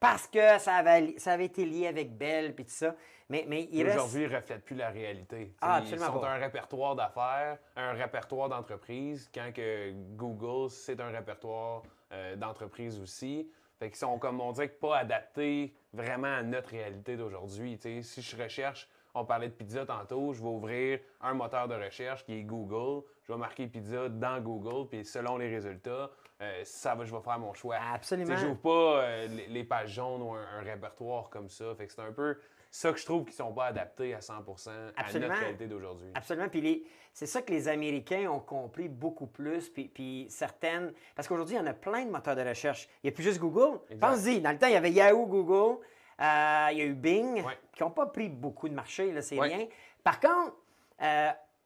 parce 0.00 0.26
que 0.26 0.58
ça 0.58 0.74
avait, 0.74 1.18
ça 1.18 1.32
avait 1.32 1.46
été 1.46 1.64
lié 1.64 1.86
avec 1.86 2.16
Bell 2.16 2.46
et 2.46 2.54
tout 2.54 2.64
ça. 2.66 2.94
Mais, 3.28 3.44
mais 3.48 3.68
Aujourd'hui, 3.72 4.22
ils 4.22 4.30
ne 4.30 4.36
reflètent 4.36 4.64
plus 4.64 4.76
la 4.76 4.90
réalité. 4.90 5.52
Ah, 5.60 5.80
ils 5.84 5.98
sont 5.98 6.22
un 6.22 6.36
répertoire 6.36 6.94
d'affaires, 6.94 7.58
un 7.74 7.92
répertoire 7.92 8.48
d'entreprise, 8.48 9.28
quand 9.34 9.52
que 9.52 9.92
Google, 10.16 10.70
c'est 10.70 11.00
un 11.00 11.10
répertoire 11.10 11.82
euh, 12.12 12.36
d'entreprise 12.36 13.00
aussi. 13.00 13.50
Fait 13.78 13.88
qu'ils 13.88 13.98
sont, 13.98 14.18
comme 14.18 14.40
on 14.40 14.52
dirait, 14.52 14.68
pas 14.68 14.98
adaptés 14.98 15.74
vraiment 15.92 16.34
à 16.34 16.42
notre 16.42 16.70
réalité 16.70 17.16
d'aujourd'hui. 17.16 17.78
Si 18.02 18.22
je 18.22 18.40
recherche, 18.40 18.88
on 19.14 19.24
parlait 19.24 19.48
de 19.48 19.54
pizza 19.54 19.84
tantôt, 19.84 20.32
je 20.32 20.40
vais 20.40 20.48
ouvrir 20.48 21.00
un 21.20 21.34
moteur 21.34 21.68
de 21.68 21.74
recherche 21.74 22.24
qui 22.24 22.34
est 22.34 22.42
Google, 22.42 23.04
je 23.24 23.32
vais 23.32 23.38
marquer 23.38 23.66
pizza 23.66 24.08
dans 24.08 24.40
Google, 24.40 24.88
puis 24.88 25.04
selon 25.04 25.36
les 25.36 25.48
résultats, 25.48 26.10
euh, 26.42 26.60
ça 26.64 26.94
va, 26.94 27.04
je 27.04 27.14
vais 27.14 27.22
faire 27.22 27.38
mon 27.38 27.54
choix. 27.54 27.76
Absolument. 27.94 28.36
Je 28.36 28.46
n'ouvre 28.46 28.60
pas 28.60 29.02
euh, 29.02 29.28
les, 29.48 29.64
pages 29.64 29.94
jaunes 29.94 30.20
ou 30.20 30.34
un, 30.34 30.60
répertoire 30.60 31.30
comme 31.30 31.48
ça. 31.48 31.74
Fait 31.76 31.86
que 31.86 31.92
c'est 31.92 32.02
un 32.02 32.12
peu 32.12 32.38
ça 32.70 32.92
que 32.92 32.98
je 32.98 33.06
trouve 33.06 33.24
qu'ils 33.24 33.32
ne 33.32 33.36
sont 33.48 33.54
pas 33.54 33.66
adaptés 33.66 34.12
à 34.12 34.20
100 34.20 34.34
à 34.34 35.18
notre 35.18 35.34
réalité 35.34 35.66
d'aujourd'hui. 35.66 36.10
Absolument. 36.14 36.48
Puis 36.50 36.84
c'est 37.14 37.24
ça 37.24 37.40
que 37.40 37.50
les 37.50 37.68
Américains 37.68 38.28
ont 38.30 38.40
compris 38.40 38.88
beaucoup 38.88 39.26
plus. 39.26 39.70
Puis, 39.70 39.88
puis 39.88 40.26
certaines. 40.28 40.92
Parce 41.14 41.26
qu'aujourd'hui, 41.26 41.56
il 41.56 41.58
y 41.58 41.62
en 41.62 41.66
a 41.66 41.72
plein 41.72 42.04
de 42.04 42.10
moteurs 42.10 42.36
de 42.36 42.42
recherche. 42.42 42.86
Il 43.02 43.06
n'y 43.06 43.10
a 43.10 43.12
plus 43.12 43.24
juste 43.24 43.40
Google. 43.40 43.80
Pense-y, 43.98 44.40
dans 44.42 44.52
le 44.52 44.58
temps, 44.58 44.66
il 44.66 44.74
y 44.74 44.76
avait 44.76 44.92
Yahoo, 44.92 45.26
Google, 45.26 45.80
euh, 46.20 46.68
il 46.72 46.78
y 46.78 46.82
a 46.82 46.84
eu 46.84 46.94
Bing, 46.94 47.42
qui 47.72 47.82
n'ont 47.82 47.90
pas 47.90 48.06
pris 48.06 48.28
beaucoup 48.28 48.68
de 48.68 48.74
marché, 48.74 49.10
là, 49.10 49.22
c'est 49.22 49.40
rien. 49.40 49.66
Par 50.04 50.20
contre, 50.20 50.54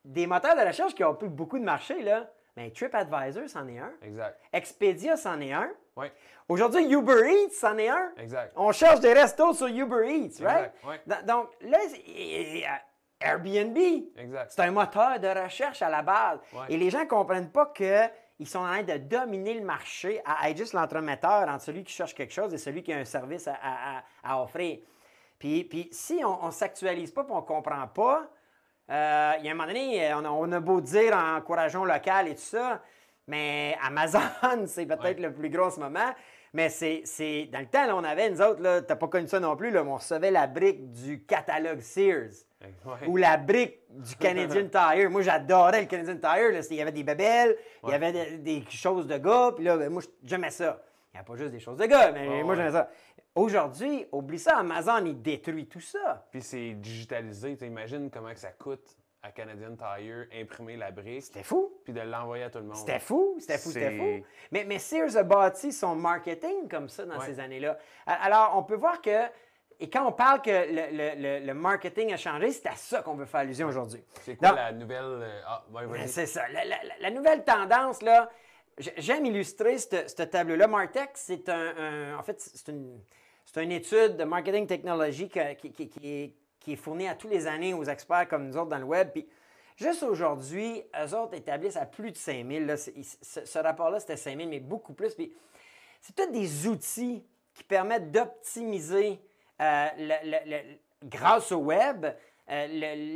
des 0.05 0.29
moteurs 0.29 0.55
de 0.55 0.65
recherche 0.65 0.95
qui 0.95 1.03
ont 1.03 1.15
pris 1.17 1.29
beaucoup 1.29 1.59
de 1.59 1.65
marché, 1.65 2.03
là, 2.03 2.31
mais 2.57 2.71
TripAdvisor, 2.71 3.49
c'en 3.49 3.67
est 3.69 3.79
un. 3.79 3.93
Exact. 4.03 4.39
Expedia, 4.53 5.17
c'en 5.17 5.41
est 5.41 5.53
un. 5.53 5.71
Oui. 5.97 6.07
Aujourd'hui, 6.49 6.91
Uber 6.91 7.31
Eats, 7.31 7.53
c'en 7.53 7.77
est 7.79 7.89
un. 7.89 8.13
Exact. 8.17 8.53
On 8.57 8.73
cherche 8.73 9.01
des 9.01 9.13
restos 9.13 9.55
sur 9.55 9.69
Uber 9.69 10.09
Eats, 10.09 10.43
right? 10.45 10.73
Donc, 11.27 11.49
là, 11.61 11.79
Airbnb, 13.21 13.79
c'est 14.49 14.63
un 14.63 14.71
moteur 14.71 15.21
de 15.21 15.29
recherche 15.29 15.83
à 15.83 15.91
la 15.91 16.03
base. 16.03 16.41
Et 16.69 16.77
les 16.77 16.91
gens 16.91 17.01
ne 17.01 17.09
comprennent 17.09 17.51
pas 17.51 17.67
qu'ils 17.67 18.49
sont 18.49 18.61
en 18.61 18.67
train 18.67 18.83
de 18.83 18.97
dominer 18.97 19.55
le 19.55 19.65
marché 19.65 20.23
à 20.25 20.49
être 20.51 20.57
juste 20.57 20.73
l'entremetteur 20.73 21.49
entre 21.49 21.63
celui 21.63 21.85
qui 21.85 21.93
cherche 21.93 22.15
quelque 22.15 22.33
chose 22.33 22.53
et 22.55 22.59
celui 22.59 22.83
qui 22.83 22.93
a 22.93 22.97
un 22.97 23.05
service 23.05 23.49
à, 23.49 24.43
offrir. 24.43 24.79
Puis, 25.39 25.65
puis, 25.65 25.89
si 25.93 26.23
on 26.25 26.47
ne 26.47 26.51
s'actualise 26.51 27.13
pas 27.13 27.23
et 27.23 27.31
on 27.31 27.37
ne 27.37 27.47
comprend 27.47 27.87
pas, 27.89 28.29
euh, 28.91 29.33
il 29.39 29.47
y 29.47 29.49
a 29.49 29.53
un 29.53 29.55
moment 29.55 29.69
donné, 29.69 30.13
on 30.15 30.53
a, 30.53 30.61
beau 30.61 30.81
dire 30.81 31.17
encourageons 31.17 31.85
local 31.85 32.29
et 32.29 32.35
tout 32.35 32.41
ça, 32.41 32.83
mais 33.27 33.77
Amazon, 33.83 34.21
c'est 34.67 34.87
peut-être 34.87 35.21
le 35.21 35.33
plus 35.33 35.51
gros 35.51 35.67
en 35.67 35.71
ce 35.71 35.81
moment. 35.81 36.11
Mais 36.53 36.69
c'est, 36.69 37.49
dans 37.53 37.61
le 37.61 37.67
temps, 37.67 37.87
on 37.97 38.03
avait, 38.03 38.29
nous 38.29 38.43
autres, 38.43 38.57
tu 38.57 38.63
n'as 38.63 38.97
pas 38.97 39.07
connu 39.07 39.29
ça 39.29 39.39
non 39.39 39.55
plus, 39.55 39.71
là, 39.71 39.85
mais 39.85 39.91
on 39.91 39.97
recevait 39.97 40.33
la 40.33 40.49
brique 40.49 40.91
du 40.91 41.25
catalogue 41.25 41.81
Sears. 41.81 42.45
Ou 43.07 43.17
la 43.17 43.37
brique 43.37 43.79
du 43.89 44.17
Canadian 44.17 44.69
Tire. 44.71 45.11
Moi, 45.11 45.23
j'adorais 45.23 45.83
le 45.83 45.87
Canadian 45.87 46.17
Tire. 46.17 46.61
Il 46.71 46.77
y 46.77 46.83
avait 46.83 46.93
des 46.93 47.05
bébelles, 47.05 47.57
il 47.85 47.91
y 47.91 47.95
avait 47.95 48.39
des, 48.39 48.65
choses 48.69 49.07
de 49.07 49.17
gars. 49.17 49.53
Puis 49.55 49.65
là, 49.65 49.77
ben, 49.77 49.91
moi, 49.91 50.03
j'aimais 50.25 50.51
ça. 50.51 50.83
Il 51.13 51.17
n'y 51.17 51.21
a 51.21 51.25
pas 51.25 51.37
juste 51.37 51.53
des 51.53 51.59
choses 51.59 51.79
de 51.79 51.87
gars, 51.87 52.13
mais 52.13 52.43
moi, 52.43 52.55
j'aimais 52.55 52.73
ça. 52.73 52.89
Aujourd'hui, 53.35 54.07
oublie 54.11 54.39
ça, 54.39 54.59
Amazon, 54.59 55.05
il 55.05 55.23
détruit 55.23 55.67
tout 55.67 55.81
ça. 55.81 56.27
Puis 56.31 56.43
c'est 56.43 56.73
digitalisé. 56.73 57.57
Tu 57.57 57.67
imagines 57.67 58.11
comment 58.11 58.33
que 58.33 58.41
ça 58.41 58.51
coûte 58.51 58.97
à 59.23 59.31
Canadian 59.31 59.77
Tire 59.77 60.27
imprimer 60.35 60.77
la 60.77 60.91
brique. 60.91 61.23
C'était 61.23 61.43
fou. 61.43 61.73
Puis 61.85 61.93
de 61.93 62.01
l'envoyer 62.01 62.45
à 62.45 62.51
tout 62.51 62.59
le 62.59 62.65
monde. 62.65 62.77
C'était 62.77 62.99
fou, 62.99 63.37
c'était 63.39 63.59
fou, 63.59 63.71
c'était 63.71 63.97
fou. 63.97 64.27
Mais, 64.51 64.65
mais 64.65 64.79
Sears 64.79 65.17
a 65.17 65.23
bâti 65.23 65.73
son 65.73 65.95
marketing 65.95 66.69
comme 66.69 66.89
ça 66.89 67.05
dans 67.05 67.21
ces 67.21 67.39
années-là. 67.39 67.79
Alors, 68.07 68.55
on 68.57 68.63
peut 68.63 68.75
voir 68.75 69.01
que, 69.01 69.27
et 69.79 69.89
quand 69.89 70.07
on 70.07 70.13
parle 70.13 70.43
que 70.43 70.51
le, 70.51 71.47
le, 71.47 71.55
marketing 71.55 72.13
a 72.13 72.17
changé, 72.17 72.51
c'est 72.51 72.69
à 72.69 72.75
ça 72.75 73.03
qu'on 73.03 73.15
veut 73.15 73.27
faire 73.27 73.41
allusion 73.41 73.69
aujourd'hui. 73.69 74.03
C'est 74.23 74.37
quoi 74.37 74.53
la 74.53 74.73
nouvelle. 74.73 75.05
Euh, 75.05 75.41
ah, 75.47 75.65
c'est 76.07 76.27
ça. 76.27 76.43
La, 77.01 77.11
nouvelle 77.11 77.45
tendance, 77.45 78.03
là, 78.03 78.31
j'aime 78.97 79.25
illustrer 79.27 79.79
cette, 79.79 80.31
table-là. 80.31 80.67
Martech, 80.67 81.11
c'est 81.15 81.49
un, 81.49 82.19
En 82.19 82.23
fait, 82.23 82.41
c'est 82.41 82.69
une. 82.69 83.01
C'est 83.53 83.65
une 83.65 83.73
étude 83.73 84.17
de 84.17 84.23
marketing 84.23 84.65
technologie 84.69 85.29
qui, 85.29 85.73
qui, 85.73 85.91
est, 86.05 86.35
qui 86.61 86.73
est 86.75 86.77
fourni 86.77 87.09
à 87.09 87.17
tous 87.17 87.27
les 87.27 87.49
années 87.49 87.75
aux 87.75 87.83
experts 87.83 88.29
comme 88.29 88.47
nous 88.47 88.57
autres 88.57 88.69
dans 88.69 88.79
le 88.79 88.85
web. 88.85 89.11
Puis 89.11 89.27
juste 89.77 90.05
aujourd'hui, 90.05 90.85
eux 90.97 91.15
autres 91.17 91.35
établissent 91.35 91.77
à 91.77 91.85
plus 91.85 92.13
de 92.13 92.17
5000. 92.17 92.67
Là, 92.67 92.77
ce, 92.77 93.59
rapport-là, 93.59 93.99
c'était 93.99 94.17
5000, 94.17 94.49
mais 94.49 94.61
beaucoup 94.61 94.93
plus. 94.93 95.15
Puis 95.15 95.33
c'est 96.01 96.15
tous 96.15 96.31
des 96.31 96.69
outils 96.69 97.25
qui 97.53 97.65
permettent 97.65 98.13
d'optimiser 98.13 99.19
euh, 99.61 99.87
grâce 101.03 101.51
au 101.51 101.59
web 101.59 102.07
euh, 102.51 102.67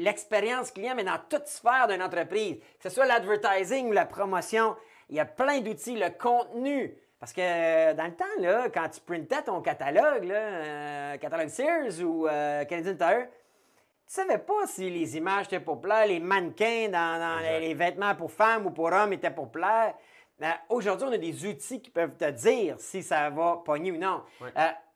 l'expérience 0.03 0.73
client, 0.73 0.95
mais 0.97 1.05
dans 1.05 1.19
toute 1.29 1.47
sphère 1.47 1.87
d'une 1.87 2.03
entreprise, 2.03 2.57
que 2.81 2.88
ce 2.88 2.91
soit 2.91 3.07
l'advertising 3.07 3.87
ou 3.87 3.93
la 3.93 4.05
promotion. 4.05 4.75
Il 5.11 5.14
y 5.14 5.21
a 5.21 5.26
plein 5.26 5.61
d'outils, 5.61 5.95
le 5.95 6.11
contenu. 6.11 6.99
Parce 7.25 7.33
que 7.33 7.40
euh, 7.40 7.95
dans 7.95 8.04
le 8.04 8.12
temps, 8.12 8.25
là, 8.38 8.69
quand 8.69 8.87
tu 8.90 9.00
printais 9.00 9.40
ton 9.40 9.62
catalogue, 9.62 10.25
là, 10.25 10.35
euh, 10.35 11.16
catalogue 11.16 11.49
Sears 11.49 11.99
ou 12.02 12.28
euh, 12.28 12.66
Canadian 12.66 12.97
Tire, 12.97 13.28
tu 14.07 14.12
savais 14.12 14.37
pas 14.37 14.66
si 14.66 14.90
les 14.90 15.16
images 15.16 15.47
étaient 15.47 15.59
populaires, 15.59 16.07
les 16.07 16.21
mannequins 16.21 16.90
dans, 16.90 17.40
les, 17.61 17.73
vêtements 17.73 18.14
pour 18.14 18.31
femmes 18.31 18.66
ou 18.66 18.71
pour 18.73 18.93
hommes 18.93 19.14
étaient 19.14 19.31
populaires. 19.31 19.95
Aujourd'hui, 20.69 21.07
on 21.09 21.12
a 21.12 21.16
des 21.16 21.47
outils 21.47 21.81
qui 21.81 21.88
peuvent 21.88 22.14
te 22.14 22.31
dire 22.31 22.76
si 22.78 23.02
ça 23.02 23.31
va 23.31 23.62
pogner 23.64 23.93
ou 23.93 23.97
non. 23.97 24.21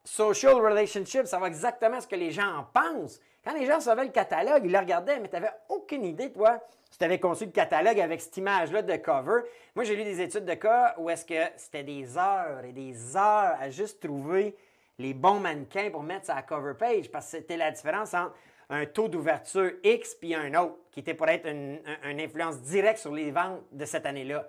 social 0.04 0.56
relationship, 0.56 1.25
ça 1.25 1.38
va 1.38 1.47
exactement 1.47 1.99
ce 1.99 2.06
que 2.06 2.16
les 2.16 2.30
gens 2.30 2.58
en 2.58 2.64
pensent. 2.64 3.23
Les 3.55 3.67
gens 3.67 3.81
savaient 3.81 4.05
le 4.05 4.11
catalogue, 4.11 4.62
ils 4.64 4.73
le 4.73 4.78
regardaient, 4.78 5.19
mais 5.21 5.28
tu 5.28 5.35
n'avais 5.35 5.52
aucune 5.69 6.05
idée, 6.05 6.31
toi, 6.31 6.61
si 6.90 6.99
tu 6.99 7.05
avais 7.05 7.19
conçu 7.19 7.47
le 7.47 7.50
catalogue 7.50 8.00
avec 8.00 8.21
cette 8.21 8.37
image-là 8.37 8.83
de 8.83 8.97
cover. 8.97 9.43
Moi, 9.75 9.85
j'ai 9.85 9.97
lu 9.97 10.05
des 10.05 10.21
études 10.21 10.45
de 10.45 10.55
cas 10.55 10.95
où 10.99 11.09
est-ce 11.11 11.25
que 11.25 11.50
c'était 11.57 11.83
des 11.83 12.19
heures 12.19 12.64
et 12.64 12.73
des 12.73 13.17
heures 13.17 13.57
à 13.61 13.71
juste 13.71 14.02
trouver 14.02 14.57
les 14.99 15.14
bons 15.14 15.40
mannequins 15.40 15.90
pour 15.90 16.02
mettre 16.02 16.26
sa 16.26 16.43
cover 16.43 16.75
page, 16.75 17.11
parce 17.11 17.26
que 17.26 17.38
c'était 17.38 17.57
la 17.57 17.71
différence 17.71 18.14
entre 18.14 18.35
un 18.71 18.85
taux 18.85 19.09
d'ouverture 19.09 19.73
X 19.83 20.14
puis 20.14 20.35
un 20.35 20.52
autre, 20.55 20.76
qui 20.90 21.00
était 21.00 21.14
pour 21.14 21.28
être 21.28 21.47
une, 21.47 21.78
influence 22.05 22.61
directe 22.61 22.99
sur 22.99 23.14
les 23.14 23.31
ventes 23.31 23.62
de 23.73 23.85
cette 23.85 24.05
année-là. 24.07 24.47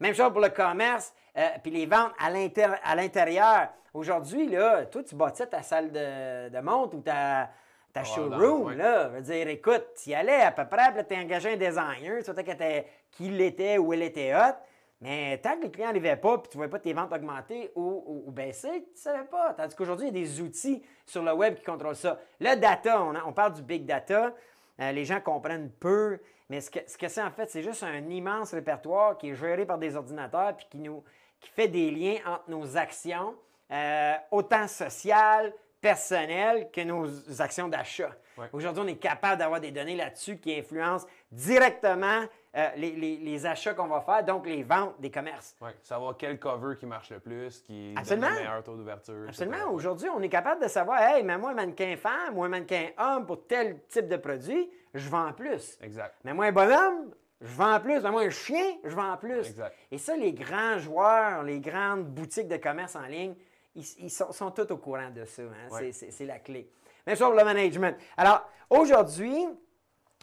Même 0.00 0.14
chose 0.14 0.32
pour 0.32 0.40
le 0.40 0.50
commerce, 0.50 1.14
euh, 1.38 1.48
puis 1.62 1.70
les 1.70 1.86
ventes 1.86 2.12
à 2.18 2.94
l'intérieur. 2.96 3.68
Aujourd'hui, 3.94 4.48
là, 4.48 4.84
toi, 4.86 5.02
tu 5.04 5.14
bâtis 5.14 5.46
ta 5.46 5.62
salle 5.62 5.92
de, 5.92 6.48
de 6.48 6.60
montre 6.60 6.96
ou 6.96 7.00
ta, 7.00 7.50
ta 7.92 8.04
showroom, 8.04 8.72
là, 8.72 9.08
veut 9.08 9.20
dire, 9.20 9.48
écoute, 9.48 9.84
tu 10.02 10.10
y 10.10 10.14
allais 10.14 10.40
à 10.40 10.50
peu 10.50 10.66
près, 10.66 10.92
puis 10.94 11.04
tu 11.06 11.14
engagé 11.14 11.52
un 11.52 11.56
designer, 11.56 12.22
tu 12.24 12.32
sais 12.32 12.86
qui 13.10 13.28
l'était 13.28 13.76
ou 13.76 13.92
elle 13.92 14.02
était 14.02 14.34
hot, 14.34 14.56
Mais 15.02 15.38
tant 15.38 15.56
que 15.58 15.64
les 15.64 15.70
clients 15.70 15.88
n'arrivaient 15.88 16.16
pas, 16.16 16.38
puis 16.38 16.50
tu 16.50 16.56
ne 16.56 16.60
voyais 16.60 16.70
pas 16.70 16.78
tes 16.78 16.92
ventes 16.94 17.12
augmenter 17.12 17.70
ou, 17.74 18.30
baisser, 18.30 18.84
tu 18.84 18.92
ne 18.92 18.96
savais 18.96 19.24
pas. 19.24 19.52
Tandis 19.52 19.74
qu'aujourd'hui, 19.76 20.08
il 20.08 20.16
y 20.16 20.22
a 20.22 20.24
des 20.24 20.40
outils 20.40 20.82
sur 21.04 21.22
le 21.22 21.32
web 21.34 21.56
qui 21.56 21.64
contrôlent 21.64 21.96
ça. 21.96 22.18
Le 22.40 22.54
data, 22.56 23.02
on, 23.02 23.32
parle 23.32 23.52
du 23.52 23.62
big 23.62 23.84
data. 23.84 24.32
Euh, 24.80 24.92
les 24.92 25.04
gens 25.04 25.20
comprennent 25.20 25.70
peu, 25.70 26.18
mais 26.48 26.62
ce 26.62 26.70
que, 26.70 27.08
c'est 27.08 27.22
en 27.22 27.30
fait, 27.30 27.50
c'est 27.50 27.62
juste 27.62 27.82
un 27.82 28.08
immense 28.08 28.54
répertoire 28.54 29.18
qui 29.18 29.30
est 29.30 29.34
géré 29.34 29.66
par 29.66 29.76
des 29.76 29.96
ordinateurs 29.96 30.56
puis 30.56 30.66
qui, 30.70 30.78
nous, 30.78 31.04
qui 31.40 31.50
fait 31.50 31.68
des 31.68 31.90
liens 31.90 32.16
entre 32.26 32.44
nos 32.48 32.76
actions, 32.78 33.34
euh, 33.70 34.14
autant 34.30 34.66
sociales, 34.66 35.52
personnelles 35.82 36.70
que 36.72 36.80
nos 36.80 37.06
actions 37.42 37.68
d'achat. 37.68 38.12
Aujourd'hui, 38.52 38.82
on 38.84 38.86
est 38.86 38.96
capable 38.96 39.38
d'avoir 39.38 39.60
des 39.60 39.72
données 39.72 39.96
là-dessus 39.96 40.38
qui 40.38 40.56
influencent 40.56 41.06
directement 41.30 42.22
euh, 42.56 42.68
les, 42.76 43.46
achats 43.46 43.74
qu'on 43.74 43.88
va 43.88 44.00
faire, 44.00 44.24
donc 44.24 44.46
les 44.46 44.62
ventes 44.62 44.94
des 45.00 45.10
commerces. 45.10 45.56
Oui, 45.60 45.70
savoir 45.82 46.16
quel 46.16 46.38
cover 46.38 46.76
qui 46.78 46.86
marche 46.86 47.10
le 47.10 47.18
plus, 47.18 47.60
qui 47.60 47.94
donne 47.94 48.20
le 48.20 48.30
meilleur 48.30 48.62
taux 48.62 48.76
d'ouverture. 48.76 49.26
Absolument. 49.28 49.70
Aujourd'hui, 49.72 50.08
on 50.08 50.22
est 50.22 50.28
capable 50.28 50.62
de 50.62 50.68
savoir, 50.68 51.02
hey, 51.02 51.24
mais 51.24 51.36
moi, 51.36 51.50
un 51.50 51.54
mannequin 51.54 51.96
femme 51.96 52.36
ou 52.36 52.44
un 52.44 52.48
mannequin 52.48 52.88
homme 52.96 53.26
pour 53.26 53.46
tel 53.46 53.80
type 53.88 54.08
de 54.08 54.16
produit, 54.16 54.70
je 54.94 55.08
vends 55.08 55.32
plus. 55.32 55.78
Exact. 55.82 56.14
Mais 56.24 56.32
moi, 56.32 56.46
un 56.46 56.52
bonhomme, 56.52 57.12
je 57.40 57.54
vends 57.54 57.80
plus. 57.80 58.00
Mais 58.00 58.10
moi, 58.10 58.22
un 58.22 58.30
chien, 58.30 58.76
je 58.84 58.94
vends 58.94 59.16
plus. 59.16 59.48
Exact. 59.48 59.74
Et 59.90 59.98
ça, 59.98 60.16
les 60.16 60.32
grands 60.32 60.78
joueurs, 60.78 61.42
les 61.42 61.58
grandes 61.58 62.04
boutiques 62.04 62.48
de 62.48 62.56
commerce 62.56 62.94
en 62.96 63.06
ligne, 63.06 63.34
ils, 63.74 64.10
sont, 64.10 64.32
sont, 64.32 64.50
tous 64.50 64.70
au 64.72 64.76
courant 64.76 65.10
de 65.10 65.24
ça. 65.24 65.42
Hein. 65.42 65.90
C'est 65.92 66.26
la 66.26 66.38
clé. 66.38 66.70
Même 67.06 67.16
sur 67.16 67.30
le 67.30 67.44
management. 67.44 67.96
Alors, 68.16 68.48
aujourd'hui, 68.70 69.46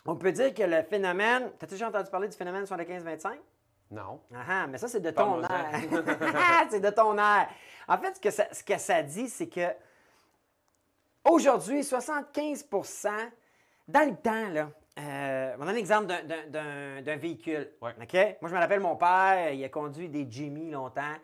on 0.05 0.15
peut 0.15 0.31
dire 0.31 0.53
que 0.53 0.63
le 0.63 0.83
phénomène. 0.83 1.51
T'as 1.57 1.67
déjà 1.67 1.89
entendu 1.89 2.09
parler 2.09 2.27
du 2.27 2.37
phénomène 2.37 2.63
75-25? 2.63 3.37
Non. 3.91 4.21
Ah, 4.33 4.43
ah, 4.47 4.67
mais 4.67 4.77
ça, 4.77 4.87
c'est 4.87 4.99
de 4.99 5.09
ton 5.09 5.41
air. 5.41 5.71
c'est 6.69 6.79
de 6.79 6.89
ton 6.91 7.17
air. 7.17 7.49
En 7.87 7.97
fait, 7.97 8.15
ce 8.15 8.21
que 8.21 8.29
ça, 8.29 8.45
ce 8.51 8.63
que 8.63 8.77
ça 8.77 9.01
dit, 9.01 9.27
c'est 9.27 9.47
que 9.47 9.67
aujourd'hui, 11.25 11.81
75% 11.81 13.09
dans 13.87 14.07
le 14.07 14.15
temps, 14.15 14.49
là, 14.49 14.69
euh, 14.99 15.55
on 15.59 15.65
donne 15.65 15.75
l'exemple 15.75 16.05
d'un 16.49 17.15
véhicule. 17.17 17.71
Moi, 17.81 17.93
je 17.99 18.53
me 18.53 18.59
rappelle, 18.59 18.79
mon 18.79 18.95
père, 18.95 19.51
il 19.51 19.63
a 19.63 19.69
conduit 19.69 20.09
des 20.09 20.27
Jimmy 20.29 20.69
longtemps. 20.69 21.15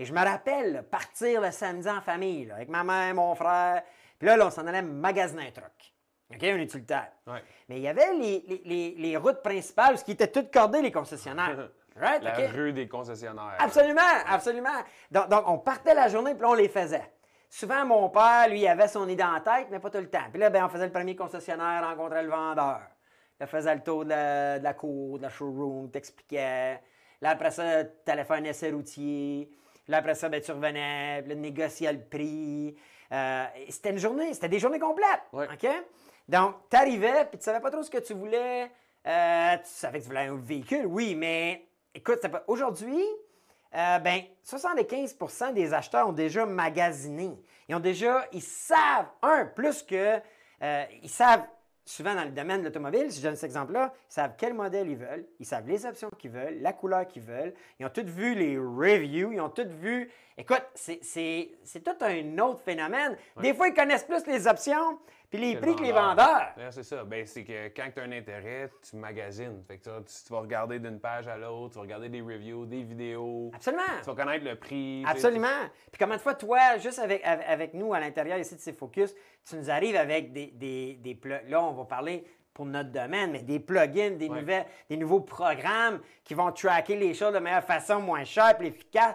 Et 0.00 0.06
je 0.06 0.14
me 0.14 0.24
rappelle 0.24 0.82
partir 0.90 1.42
le 1.42 1.50
samedi 1.50 1.86
en 1.86 2.00
famille, 2.00 2.50
avec 2.50 2.70
ma 2.70 2.82
mère, 2.82 3.14
mon 3.14 3.34
frère. 3.34 3.82
Puis 4.18 4.26
là, 4.26 4.38
on 4.40 4.48
s'en 4.48 4.66
allait 4.66 4.80
magasiner 4.80 5.48
un 5.48 5.50
truck. 5.50 5.92
OK, 6.32 6.42
un 6.42 6.56
utilitaire. 6.56 7.12
Mais 7.68 7.76
il 7.76 7.82
y 7.82 7.88
avait 7.88 8.14
les, 8.14 9.16
routes 9.18 9.42
principales, 9.42 9.98
ce 9.98 10.04
qui 10.04 10.12
étaient 10.12 10.32
toutes 10.32 10.50
cordées, 10.50 10.80
les 10.80 10.90
concessionnaires. 10.90 11.68
Right? 11.96 12.22
La 12.22 12.48
rue 12.48 12.72
des 12.72 12.88
concessionnaires. 12.88 13.56
Absolument, 13.58 14.00
absolument. 14.26 14.70
Donc, 15.10 15.26
on 15.46 15.58
partait 15.58 15.92
la 15.92 16.08
journée, 16.08 16.34
puis 16.34 16.46
on 16.46 16.54
les 16.54 16.68
faisait. 16.68 17.12
Souvent, 17.50 17.84
mon 17.84 18.08
père, 18.08 18.48
lui, 18.48 18.66
avait 18.66 18.88
son 18.88 19.06
idée 19.06 19.24
en 19.24 19.40
tête, 19.40 19.66
mais 19.70 19.80
pas 19.80 19.90
tout 19.90 19.98
le 19.98 20.08
temps. 20.08 20.24
Puis 20.30 20.40
là, 20.40 20.48
ben, 20.48 20.64
on 20.64 20.68
faisait 20.70 20.86
le 20.86 20.92
premier 20.92 21.14
concessionnaire, 21.14 21.86
rencontrait 21.86 22.22
le 22.22 22.30
vendeur. 22.30 22.80
Il 23.38 23.46
faisait 23.46 23.74
le 23.74 23.82
tour 23.82 24.04
de 24.04 24.62
la, 24.62 24.74
cour, 24.74 25.18
de 25.18 25.24
la 25.24 25.30
showroom, 25.30 25.90
t'expliquait. 25.90 26.80
Là, 27.20 27.30
après 27.30 27.50
ça, 27.50 27.84
tu 27.84 28.10
allais 28.10 28.24
faire 28.24 28.36
un 28.36 28.44
essai 28.44 28.70
routier. 28.70 29.50
Là, 29.90 29.98
après 29.98 30.14
ça, 30.14 30.28
ben, 30.28 30.40
tu 30.40 30.52
revenais, 30.52 31.20
puis 31.22 31.34
là, 31.34 31.34
négociais 31.34 31.92
le 31.92 32.00
prix. 32.00 32.76
Euh, 33.12 33.44
c'était 33.68 33.90
une 33.90 33.98
journée, 33.98 34.32
c'était 34.32 34.48
des 34.48 34.60
journées 34.60 34.78
complètes. 34.78 35.22
OK? 35.32 35.68
Donc, 36.28 36.54
tu 36.70 36.76
arrivais, 36.76 37.24
puis 37.24 37.38
tu 37.38 37.44
savais 37.44 37.58
pas 37.58 37.72
trop 37.72 37.82
ce 37.82 37.90
que 37.90 37.98
tu 37.98 38.14
voulais. 38.14 38.70
Euh, 39.06 39.56
tu 39.56 39.64
savais 39.68 39.98
que 39.98 40.04
tu 40.04 40.08
voulais 40.10 40.26
un 40.26 40.36
véhicule, 40.36 40.86
oui, 40.86 41.16
mais 41.16 41.66
écoute, 41.92 42.20
aujourd'hui, 42.46 43.02
euh, 43.74 43.98
ben, 43.98 44.22
75% 44.44 45.54
des 45.54 45.74
acheteurs 45.74 46.08
ont 46.08 46.12
déjà 46.12 46.46
magasiné. 46.46 47.36
Ils 47.68 47.74
ont 47.74 47.80
déjà, 47.80 48.26
ils 48.32 48.42
savent, 48.42 49.08
un, 49.22 49.46
plus 49.46 49.82
que, 49.82 50.20
euh, 50.62 50.84
ils 51.02 51.10
savent 51.10 51.44
souvent 51.84 52.14
dans 52.14 52.24
le 52.24 52.30
domaine 52.30 52.60
de 52.60 52.66
l'automobile, 52.66 53.10
si 53.10 53.20
je 53.20 53.26
donne 53.26 53.36
cet 53.36 53.44
exemple-là, 53.44 53.92
ils 53.94 54.12
savent 54.12 54.34
quel 54.38 54.54
modèle 54.54 54.88
ils 54.88 54.96
veulent, 54.96 55.26
ils 55.38 55.46
savent 55.46 55.66
les 55.66 55.84
options 55.86 56.10
qu'ils 56.18 56.30
veulent, 56.30 56.60
la 56.60 56.72
couleur 56.72 57.06
qu'ils 57.08 57.22
veulent, 57.22 57.54
ils 57.78 57.86
ont 57.86 57.90
tous 57.90 58.02
vu 58.02 58.34
les 58.34 58.58
reviews, 58.58 59.32
ils 59.32 59.40
ont 59.40 59.48
tous 59.48 59.66
vu. 59.66 60.10
Écoute, 60.38 60.64
c'est 60.74 61.50
tout 61.84 62.04
un 62.04 62.38
autre 62.38 62.60
phénomène. 62.60 63.16
Des 63.40 63.52
fois, 63.52 63.68
ils 63.68 63.74
connaissent 63.74 64.04
plus 64.04 64.26
les 64.26 64.46
options, 64.46 64.98
puis 65.30 65.38
les 65.38 65.56
prix 65.56 65.76
que 65.76 65.82
les 65.82 65.92
vendeurs. 65.92 66.52
C'est 66.70 66.82
ça. 66.82 67.04
Ben, 67.04 67.24
c'est 67.24 67.44
que 67.44 67.68
quand 67.68 67.88
tu 67.94 68.00
as 68.00 68.04
un 68.04 68.12
intérêt, 68.12 68.68
tu 68.82 68.96
magasines. 68.96 69.62
Fait 69.66 69.78
que 69.78 69.84
tu, 69.84 70.32
vas 70.32 70.40
regarder 70.40 70.80
d'une 70.80 70.98
page 70.98 71.28
à 71.28 71.36
l'autre, 71.36 71.70
tu 71.70 71.74
vas 71.76 71.82
regarder 71.82 72.08
des 72.08 72.20
reviews, 72.20 72.66
des 72.66 72.82
vidéos. 72.82 73.52
Absolument. 73.54 73.82
Tu 74.00 74.06
vas 74.06 74.14
connaître 74.16 74.44
le 74.44 74.56
prix. 74.56 75.04
Absolument. 75.06 75.48
Puis 75.92 75.98
combien 76.00 76.16
de 76.16 76.20
fois, 76.20 76.34
toi, 76.34 76.78
juste 76.78 76.98
avec, 76.98 77.22
avec, 77.24 77.74
nous 77.74 77.94
à 77.94 78.00
l'intérieur 78.00 78.38
ici 78.38 78.56
de 78.56 78.60
ces 78.60 78.72
focus, 78.72 79.14
tu 79.48 79.54
nous 79.54 79.70
arrives 79.70 79.94
avec 79.94 80.32
des, 80.32 80.48
des, 80.48 80.94
des 80.94 81.20
Là, 81.48 81.62
on 81.62 81.72
va 81.74 81.84
parler 81.84 82.24
pour 82.52 82.66
notre 82.66 82.90
domaine, 82.90 83.30
mais 83.30 83.42
des 83.42 83.60
plugins, 83.60 84.10
des, 84.10 84.28
nouvelles, 84.28 84.66
des 84.88 84.96
nouveaux 84.96 85.20
programmes 85.20 86.00
qui 86.24 86.34
vont 86.34 86.50
tracker 86.50 86.96
les 86.96 87.14
choses 87.14 87.32
de 87.32 87.38
meilleure 87.38 87.64
façon, 87.64 88.00
moins 88.00 88.24
cher, 88.24 88.56
plus 88.58 88.66
efficace. 88.66 89.14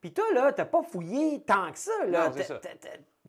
Puis 0.00 0.12
toi, 0.12 0.24
là, 0.34 0.52
t'as 0.52 0.66
pas 0.66 0.82
fouillé 0.82 1.42
tant 1.42 1.72
que 1.72 1.78
ça. 1.78 2.04
Là. 2.06 2.28
Non, 2.28 2.34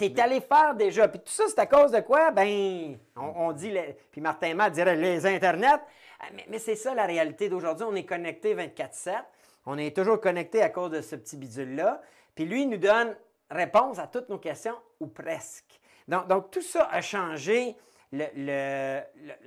c'est 0.02 0.08
ça. 0.08 0.14
Tu 0.14 0.20
es 0.20 0.22
allé 0.22 0.42
faire 0.42 0.76
déjà. 0.76 1.08
Puis 1.08 1.20
tout 1.20 1.32
ça, 1.32 1.44
c'est 1.48 1.60
à 1.60 1.66
cause 1.66 1.92
de 1.92 2.00
quoi? 2.00 2.32
Ben, 2.32 2.98
on, 3.16 3.52
dit, 3.52 3.74
puis 4.12 4.22
Martin 4.22 4.54
Matt 4.54 4.74
dirait 4.74 4.96
les 4.96 5.26
Internets. 5.26 5.82
Ah, 6.20 6.26
mais, 6.50 6.60
c'est 6.60 6.76
ça 6.76 6.94
la 6.94 7.06
réalité 7.06 7.50
d'aujourd'hui. 7.50 7.86
On 7.90 7.96
est 7.96 8.06
connecté 8.06 8.56
24-7. 8.56 9.16
On 9.66 9.78
est 9.78 9.96
toujours 9.96 10.20
connecté 10.20 10.62
à 10.62 10.70
cause 10.70 10.92
de 10.92 11.02
ce 11.02 11.16
petit 11.16 11.38
bidule-là. 11.38 12.02
Puis 12.36 12.46
lui, 12.46 12.64
il 12.64 12.70
nous 12.70 12.78
donne 12.78 13.16
réponse 13.50 14.00
à 14.00 14.08
toutes 14.08 14.30
nos 14.30 14.40
questions, 14.40 14.76
ou 15.00 15.08
presque. 15.08 15.80
Donc, 16.08 16.28
donc 16.28 16.52
tout 16.52 16.62
ça 16.62 16.88
a 16.92 17.02
changé 17.02 17.76
le, 18.12 19.02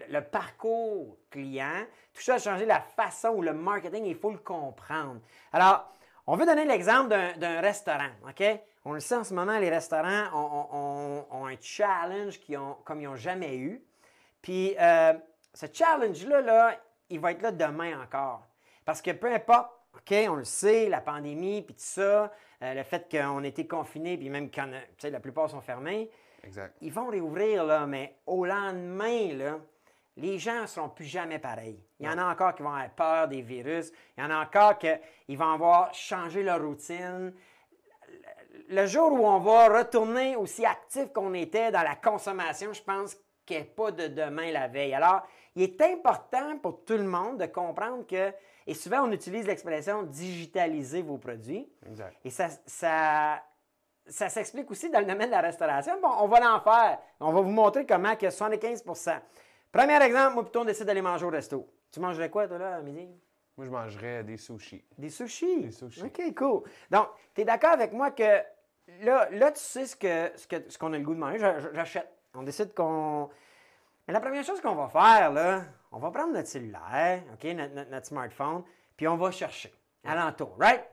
le, 0.09 0.21
parcours 0.21 1.17
client. 1.31 1.85
Tout 2.13 2.23
ça 2.23 2.35
a 2.35 2.39
changé 2.39 2.65
la 2.67 2.81
façon 2.81 3.31
où 3.31 3.43
le 3.43 3.53
marketing, 3.53 4.05
il 4.05 4.15
faut 4.15 4.31
le 4.31 4.39
comprendre. 4.39 5.21
Alors, 5.53 5.91
on 6.27 6.37
veut 6.37 6.47
donner 6.47 6.65
l'exemple 6.65 7.09
d'un 7.09 7.61
restaurant, 7.61 8.11
OK? 8.29 8.43
On 8.85 8.93
le 8.93 9.01
sait 9.01 9.17
en 9.17 9.25
ce 9.25 9.35
moment, 9.35 9.59
les 9.59 9.71
restaurants 9.71 10.27
ont, 10.35 11.47
un 11.47 11.57
challenge 11.61 12.39
ont, 12.51 12.77
comme 12.85 13.01
ils 13.01 13.05
n'ont 13.05 13.17
jamais 13.17 13.57
eu. 13.57 13.83
Puis 14.43 14.75
euh, 14.79 15.15
ce 15.55 15.67
challenge-là, 15.73 16.41
là, 16.41 16.79
il 17.11 17.21
va 17.21 17.33
être 17.33 17.43
là 17.43 17.53
demain 17.53 18.01
encore. 18.03 18.43
Parce 18.85 19.01
que 19.01 19.11
peu 19.11 19.33
importe, 19.33 19.71
OK, 19.95 20.15
on 20.29 20.35
le 20.35 20.45
sait, 20.45 20.89
la 20.89 21.01
pandémie, 21.01 21.63
puis 21.63 21.75
tout 21.75 21.81
ça, 21.83 22.33
euh, 22.63 22.75
le 22.75 22.83
fait 22.83 23.09
qu'on 23.11 23.43
était 23.45 23.67
confinés, 23.67 24.17
puis 24.17 24.29
même 24.29 24.51
quand 24.51 24.69
la 25.03 25.21
plupart 25.21 25.49
sont 25.49 25.61
fermés, 25.61 26.11
exact. 26.43 26.77
ils 26.81 26.93
vont 26.93 27.09
réouvrir, 27.09 27.65
là, 27.65 27.87
mais 27.87 28.17
au 28.27 28.45
lendemain, 28.45 29.33
là, 29.35 29.59
les 30.17 30.39
gens 30.39 30.63
ne 30.63 30.67
seront 30.67 30.89
plus 30.89 31.05
jamais 31.05 31.39
pareils. 31.39 31.83
Il 31.99 32.07
y 32.07 32.09
en 32.09 32.19
a 32.19 32.25
encore 32.25 32.55
qui 32.55 32.63
vont 32.63 32.71
avoir 32.71 32.91
peur 32.91 33.29
des 33.29 33.43
virus. 33.43 33.91
Il 34.17 34.23
y 34.23 34.27
en 34.27 34.31
a 34.31 34.43
encore 34.43 34.79
qui 34.79 35.37
vont 35.37 35.53
avoir 35.53 35.93
changé 35.93 36.43
leur 36.43 36.63
routine 36.63 37.33
le 38.69 38.87
jour 38.87 39.13
où 39.13 39.27
on 39.27 39.39
va 39.41 39.79
retourner 39.79 40.37
aussi 40.37 40.65
actif 40.65 41.13
qu'on 41.13 41.35
était 41.35 41.71
dans 41.71 41.83
la 41.83 41.97
consommation, 41.97 42.73
je 42.73 42.83
pense 42.83 43.17
qu'il 43.47 43.57
n'y 43.57 43.63
a 43.63 43.67
pas 43.67 43.91
de 43.91 44.09
demain 44.09 44.53
la 44.53 44.69
veille. 44.69 44.95
Alors, 44.95 45.23
il 45.55 45.63
est 45.63 45.81
important 45.83 46.59
pour 46.59 46.85
tout 46.85 46.97
le 46.97 47.05
monde 47.05 47.39
de 47.39 47.47
comprendre 47.47 48.07
que, 48.07 48.33
et 48.67 48.75
souvent 48.75 49.03
on 49.03 49.13
utilise 49.13 49.47
l'expression 49.47 50.03
digitaliser 50.03 51.03
vos 51.03 51.19
produits. 51.19 51.69
Exact. 51.87 52.17
Et 52.25 52.31
ça, 52.31 52.49
ça, 52.67 53.43
ça 54.07 54.29
s'explique 54.29 54.71
aussi 54.71 54.91
dans 54.91 55.01
le 55.01 55.07
domaine 55.07 55.27
de 55.27 55.33
la 55.33 55.43
restauration. 55.43 56.01
Bon, 56.01 56.11
on 56.21 56.29
va 56.29 56.41
l'en 56.41 56.61
faire. 56.61 56.99
On 57.21 57.33
va 57.33 57.41
vous 57.43 57.51
montrer 57.51 57.85
comment 57.85 58.17
que 58.17 58.31
75 58.31 58.83
Premier 59.75 60.01
exemple, 60.05 60.35
moi 60.35 60.45
plutôt 60.45 60.61
on 60.61 60.65
décide 60.65 60.87
d'aller 60.87 61.03
manger 61.03 61.27
au 61.27 61.31
resto. 61.31 61.69
Tu 61.91 61.99
mangerais 61.99 62.31
quoi 62.31 62.47
toi 62.47 62.59
là 62.59 62.77
à 62.77 62.81
midi? 62.81 63.09
Moi, 63.57 63.67
je 63.67 63.71
mangerais 63.71 64.23
des 64.23 64.37
sushis. 64.37 64.85
Des 64.97 65.11
sushis? 65.11 65.63
Des 65.63 65.73
sushis. 65.73 66.03
OK, 66.03 66.35
cool. 66.37 66.63
Donc, 66.91 67.09
tu 67.35 67.41
es 67.41 67.45
d'accord 67.45 67.73
avec 67.73 67.93
moi 67.93 68.13
que 68.13 68.41
là, 69.03 69.29
là, 69.31 69.51
tu 69.51 69.61
sais 69.61 69.87
ce 69.87 69.97
qu'on 69.97 70.31
ce 70.37 70.47
que, 70.47 70.57
ce 70.69 70.79
qu'on 70.79 70.93
a 70.93 70.99
le 70.99 71.05
goût 71.05 71.15
de 71.15 71.19
manger, 71.19 71.39
j'achète. 71.73 72.09
On 72.35 72.45
décide 72.45 72.73
qu'on. 72.73 73.29
Mais 74.07 74.15
la 74.15 74.21
première 74.21 74.45
chose 74.45 74.61
qu'on 74.61 74.77
va 74.77 74.89
faire, 74.89 75.33
là, 75.33 75.65
on 75.91 75.99
va 75.99 76.11
prendre 76.13 76.33
notre 76.35 76.49
cellulaire, 76.49 77.23
OK, 77.33 77.45
notre, 77.45 78.07
smartphone, 78.07 78.63
puis 78.97 79.09
on 79.09 79.17
va 79.17 79.33
chercher 79.33 79.73
alentour, 80.05 80.55
right? 80.59 80.85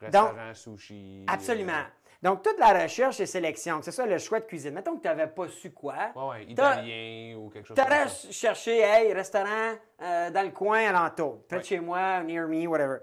Restaurant, 0.00 0.54
sushi. 0.54 1.26
Absolument. 1.28 1.84
Donc, 2.22 2.42
toute 2.42 2.58
la 2.58 2.82
recherche 2.82 3.18
et 3.20 3.26
sélection, 3.26 3.80
c'est 3.82 3.92
ça 3.92 4.04
le 4.04 4.18
choix 4.18 4.40
de 4.40 4.44
cuisine. 4.44 4.74
Mettons 4.74 4.96
que 4.96 5.02
tu 5.02 5.08
n'avais 5.08 5.26
pas 5.26 5.48
su 5.48 5.72
quoi. 5.72 5.94
Oui, 6.14 6.24
ouais, 6.24 6.44
italien 6.44 7.36
ou 7.38 7.48
quelque 7.48 7.66
chose 7.66 7.76
comme 7.76 7.86
ça. 7.86 8.06
Tu 8.28 8.32
cherché, 8.32 8.80
hey, 8.80 9.12
restaurant 9.14 9.72
euh, 10.02 10.30
dans 10.30 10.42
le 10.42 10.50
coin 10.50 10.80
alentour, 10.80 11.46
près 11.48 11.60
de 11.60 11.64
chez 11.64 11.80
moi, 11.80 12.22
near 12.22 12.46
me, 12.46 12.66
whatever. 12.66 12.98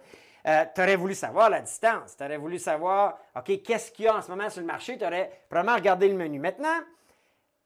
Euh, 0.45 0.65
tu 0.73 0.81
aurais 0.81 0.95
voulu 0.95 1.15
savoir 1.15 1.49
la 1.49 1.61
distance. 1.61 2.15
Tu 2.15 2.23
aurais 2.23 2.37
voulu 2.37 2.59
savoir, 2.59 3.17
OK, 3.35 3.61
qu'est-ce 3.63 3.91
qu'il 3.91 4.05
y 4.05 4.07
a 4.07 4.15
en 4.15 4.21
ce 4.21 4.29
moment 4.29 4.49
sur 4.49 4.61
le 4.61 4.67
marché. 4.67 4.97
Tu 4.97 5.05
aurais 5.05 5.31
probablement 5.49 5.75
regardé 5.77 6.07
le 6.07 6.15
menu. 6.15 6.39
Maintenant, 6.39 6.77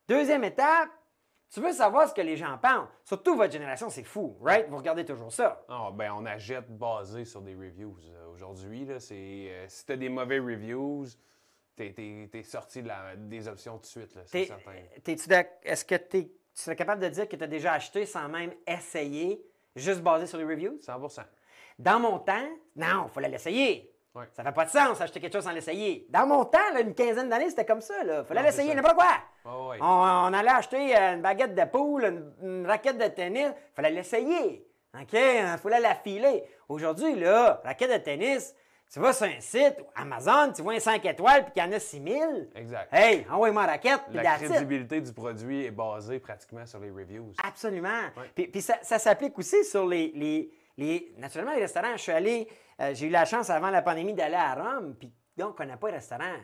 deuxième 0.08 0.46
étape, 0.46 0.90
Tu 1.54 1.60
veux 1.60 1.74
savoir 1.74 2.08
ce 2.08 2.14
que 2.14 2.22
les 2.22 2.38
gens 2.38 2.58
pensent. 2.58 2.88
Surtout 3.04 3.36
votre 3.36 3.52
génération, 3.52 3.90
c'est 3.90 4.06
fou, 4.06 4.38
right? 4.42 4.70
Vous 4.70 4.78
regardez 4.78 5.04
toujours 5.04 5.34
ça. 5.34 5.62
Ah, 5.68 5.90
ben, 5.94 6.10
on 6.16 6.26
achète 6.26 6.70
basé 6.70 7.26
sur 7.26 7.42
des 7.42 7.54
reviews. 7.54 7.98
Euh, 8.06 8.34
aujourd'hui, 8.34 8.88
c'est, 9.00 9.16
euh, 9.16 9.66
si 9.68 9.86
tu 9.86 9.92
as 9.92 9.98
des 9.98 10.08
mauvais 10.08 10.40
reviews, 10.40 11.08
tu 11.90 12.30
es, 12.34 12.44
sorti 12.44 12.82
de 12.82 12.88
la, 12.88 13.16
des 13.16 13.48
options 13.48 13.76
tout 13.78 13.82
de 13.82 13.86
suite, 13.86 14.20
c'est 14.26 14.46
certain. 14.46 14.72
Est-ce 15.64 15.86
que 15.86 15.96
tu 15.96 16.30
serais 16.54 16.76
capable 16.76 17.02
de 17.02 17.10
dire 17.10 17.28
que 17.28 17.36
tu 17.36 17.44
as 17.44 17.48
déjà 17.48 17.74
acheté 17.74 18.06
sans 18.06 18.28
même 18.28 18.54
essayer, 18.68 19.44
juste 19.76 20.02
basé 20.02 20.28
sur 20.28 20.38
les 20.38 20.46
reviews? 20.46 20.78
100% 20.78 21.24
Dans 21.80 22.00
mon 22.00 22.20
temps, 22.20 22.50
non, 22.76 23.06
il 23.08 23.14
fallait 23.14 23.30
l'essayer. 23.30 23.92
Ça 24.34 24.44
fait 24.44 24.52
pas 24.52 24.66
de 24.66 24.70
sens 24.70 25.00
acheter 25.00 25.22
quelque 25.22 25.34
chose 25.34 25.46
sans 25.46 25.54
l'essayer. 25.54 26.06
Dans 26.10 26.28
mon 26.28 26.44
temps, 26.44 26.60
une 26.78 26.94
quinzaine 26.94 27.30
d'années, 27.30 27.50
c'était 27.50 27.66
comme 27.66 27.80
ça. 27.80 27.94
Il 28.04 28.26
fallait 28.26 28.44
l'essayer, 28.44 28.76
n'importe 28.76 28.96
quoi. 28.96 29.18
on, 29.46 30.34
allait 30.34 30.50
acheter 30.50 30.98
euh, 30.98 31.14
une 31.14 31.22
baguette 31.22 31.56
de 31.56 31.64
poule, 31.64 32.34
une, 32.42 32.68
raquette 32.68 32.98
de 32.98 33.08
tennis. 33.08 33.48
Il 33.48 33.74
fallait 33.74 33.92
l'essayer. 33.92 34.68
OK? 34.94 35.14
Il 35.14 35.58
fallait 35.58 35.80
la 35.80 35.96
filer. 35.96 36.44
Aujourd'hui, 36.68 37.16
là, 37.16 37.62
raquette 37.64 37.92
de 37.92 37.98
tennis, 38.04 38.54
tu 38.92 39.00
vas 39.00 39.14
sur 39.14 39.28
un 39.28 39.40
site, 39.40 39.78
Amazon, 39.96 40.52
tu 40.54 40.62
vois 40.62 40.74
un 40.74 40.80
5 40.80 41.06
étoiles, 41.06 41.46
puis 41.46 41.54
qu'il 41.54 41.64
y 41.64 41.66
en 41.66 41.72
a 41.72 41.80
6 41.80 42.02
000. 42.04 42.32
Exact. 42.56 42.90
Hey, 42.92 43.26
envoie-moi 43.30 43.66
la 43.66 43.72
raquette, 43.74 44.02
puis 44.10 44.22
La 44.22 44.38
crédibilité 44.38 45.00
du 45.00 45.14
produit 45.14 45.66
est 45.66 45.72
basée 45.72 46.20
pratiquement 46.20 46.66
sur 46.66 46.80
les 46.80 46.92
reviews. 46.92 47.32
Absolument. 47.44 48.10
Puis, 48.36 48.62
ça, 48.62 49.00
s'applique 49.00 49.38
aussi 49.40 49.64
sur 49.64 49.88
les, 49.88 50.12
les, 50.78 51.14
Naturellement, 51.18 51.54
les 51.54 51.62
restaurants. 51.62 51.94
Je 51.96 52.02
suis 52.02 52.12
allé 52.12 52.48
euh, 52.82 52.94
j'ai 52.94 53.08
eu 53.08 53.10
la 53.10 53.26
chance 53.26 53.50
avant 53.50 53.70
la 53.70 53.82
pandémie 53.82 54.14
d'aller 54.14 54.36
à 54.36 54.56
Rome, 54.56 54.96
puis 54.98 55.12
donc 55.38 55.52
on 55.52 55.54
connaît 55.54 55.78
pas 55.78 55.90
le 55.90 55.96
restaurant. 55.96 56.36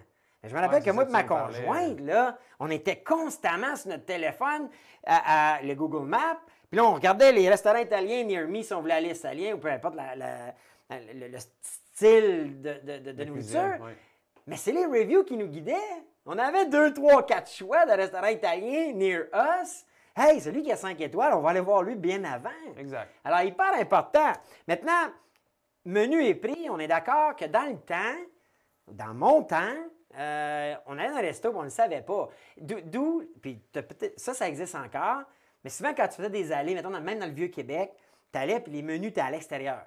Je 0.43 0.53
me 0.53 0.59
rappelle 0.59 0.83
que 0.83 0.91
moi 0.91 1.03
et 1.03 1.11
ma 1.11 1.23
conjointe, 1.23 1.99
là, 2.01 2.37
on 2.59 2.69
était 2.69 2.97
constamment 2.97 3.75
sur 3.75 3.89
notre 3.89 4.05
téléphone 4.05 4.69
à, 5.05 5.59
le 5.63 5.73
Google 5.73 6.07
Maps. 6.07 6.39
Puis 6.69 6.77
là, 6.77 6.85
on 6.85 6.93
regardait 6.93 7.31
les 7.31 7.49
restaurants 7.49 7.79
italiens 7.79 8.23
near 8.23 8.47
me 8.47 8.61
si 8.61 8.71
on 8.73 8.81
voulait 8.81 8.93
aller 8.93 9.17
italien 9.17 9.55
ou 9.55 9.57
peu 9.57 9.69
importe 9.69 9.95
le, 9.95 11.37
style 11.97 12.61
de, 12.61 13.23
nourriture. 13.23 13.87
Mais 14.45 14.55
c'est 14.55 14.71
les 14.71 14.85
reviews 14.85 15.23
qui 15.23 15.35
nous 15.35 15.47
guidaient. 15.47 15.73
On 16.25 16.37
avait 16.37 16.67
deux, 16.67 16.93
trois, 16.93 17.25
quatre 17.25 17.49
choix 17.49 17.85
de 17.85 17.91
restaurants 17.91 18.27
italiens 18.27 18.93
near 18.93 19.25
us. 19.33 19.85
Hey, 20.15 20.39
celui 20.39 20.63
qui 20.63 20.71
a 20.71 20.75
cinq 20.75 20.99
étoiles, 21.01 21.33
on 21.33 21.41
va 21.41 21.51
aller 21.51 21.59
voir 21.59 21.83
lui 21.83 21.95
bien 21.95 22.23
avant. 22.23 22.49
Exact. 22.77 23.11
Alors, 23.23 23.41
hyper 23.41 23.73
important. 23.79 24.31
Maintenant, 24.67 25.11
menu 25.85 26.23
et 26.23 26.35
prix, 26.35 26.67
on 26.69 26.79
est 26.79 26.87
d'accord 26.87 27.35
que 27.35 27.45
dans 27.45 27.65
le 27.69 27.77
temps, 27.77 28.17
dans 28.91 29.13
mon 29.13 29.43
temps, 29.43 29.75
euh, 30.17 30.75
on 30.87 30.97
allait 30.97 31.09
dans 31.09 31.17
un 31.17 31.21
resto 31.21 31.51
et 31.51 31.55
on 31.55 31.59
ne 31.59 31.65
le 31.65 31.69
savait 31.69 32.01
pas. 32.01 32.29
D'où, 32.57 33.23
puis 33.41 33.61
ça, 34.17 34.33
ça 34.33 34.47
existe 34.47 34.75
encore, 34.75 35.21
mais 35.63 35.69
souvent 35.69 35.93
quand 35.93 36.07
tu 36.07 36.15
faisais 36.15 36.29
des 36.29 36.51
allées, 36.51 36.73
mettons, 36.73 36.89
même 36.89 37.19
dans 37.19 37.27
le 37.27 37.33
Vieux-Québec, 37.33 37.91
tu 38.31 38.39
allais 38.39 38.59
puis 38.59 38.71
les 38.71 38.81
menus 38.81 39.09
étaient 39.09 39.21
à 39.21 39.29
l'extérieur. 39.29 39.83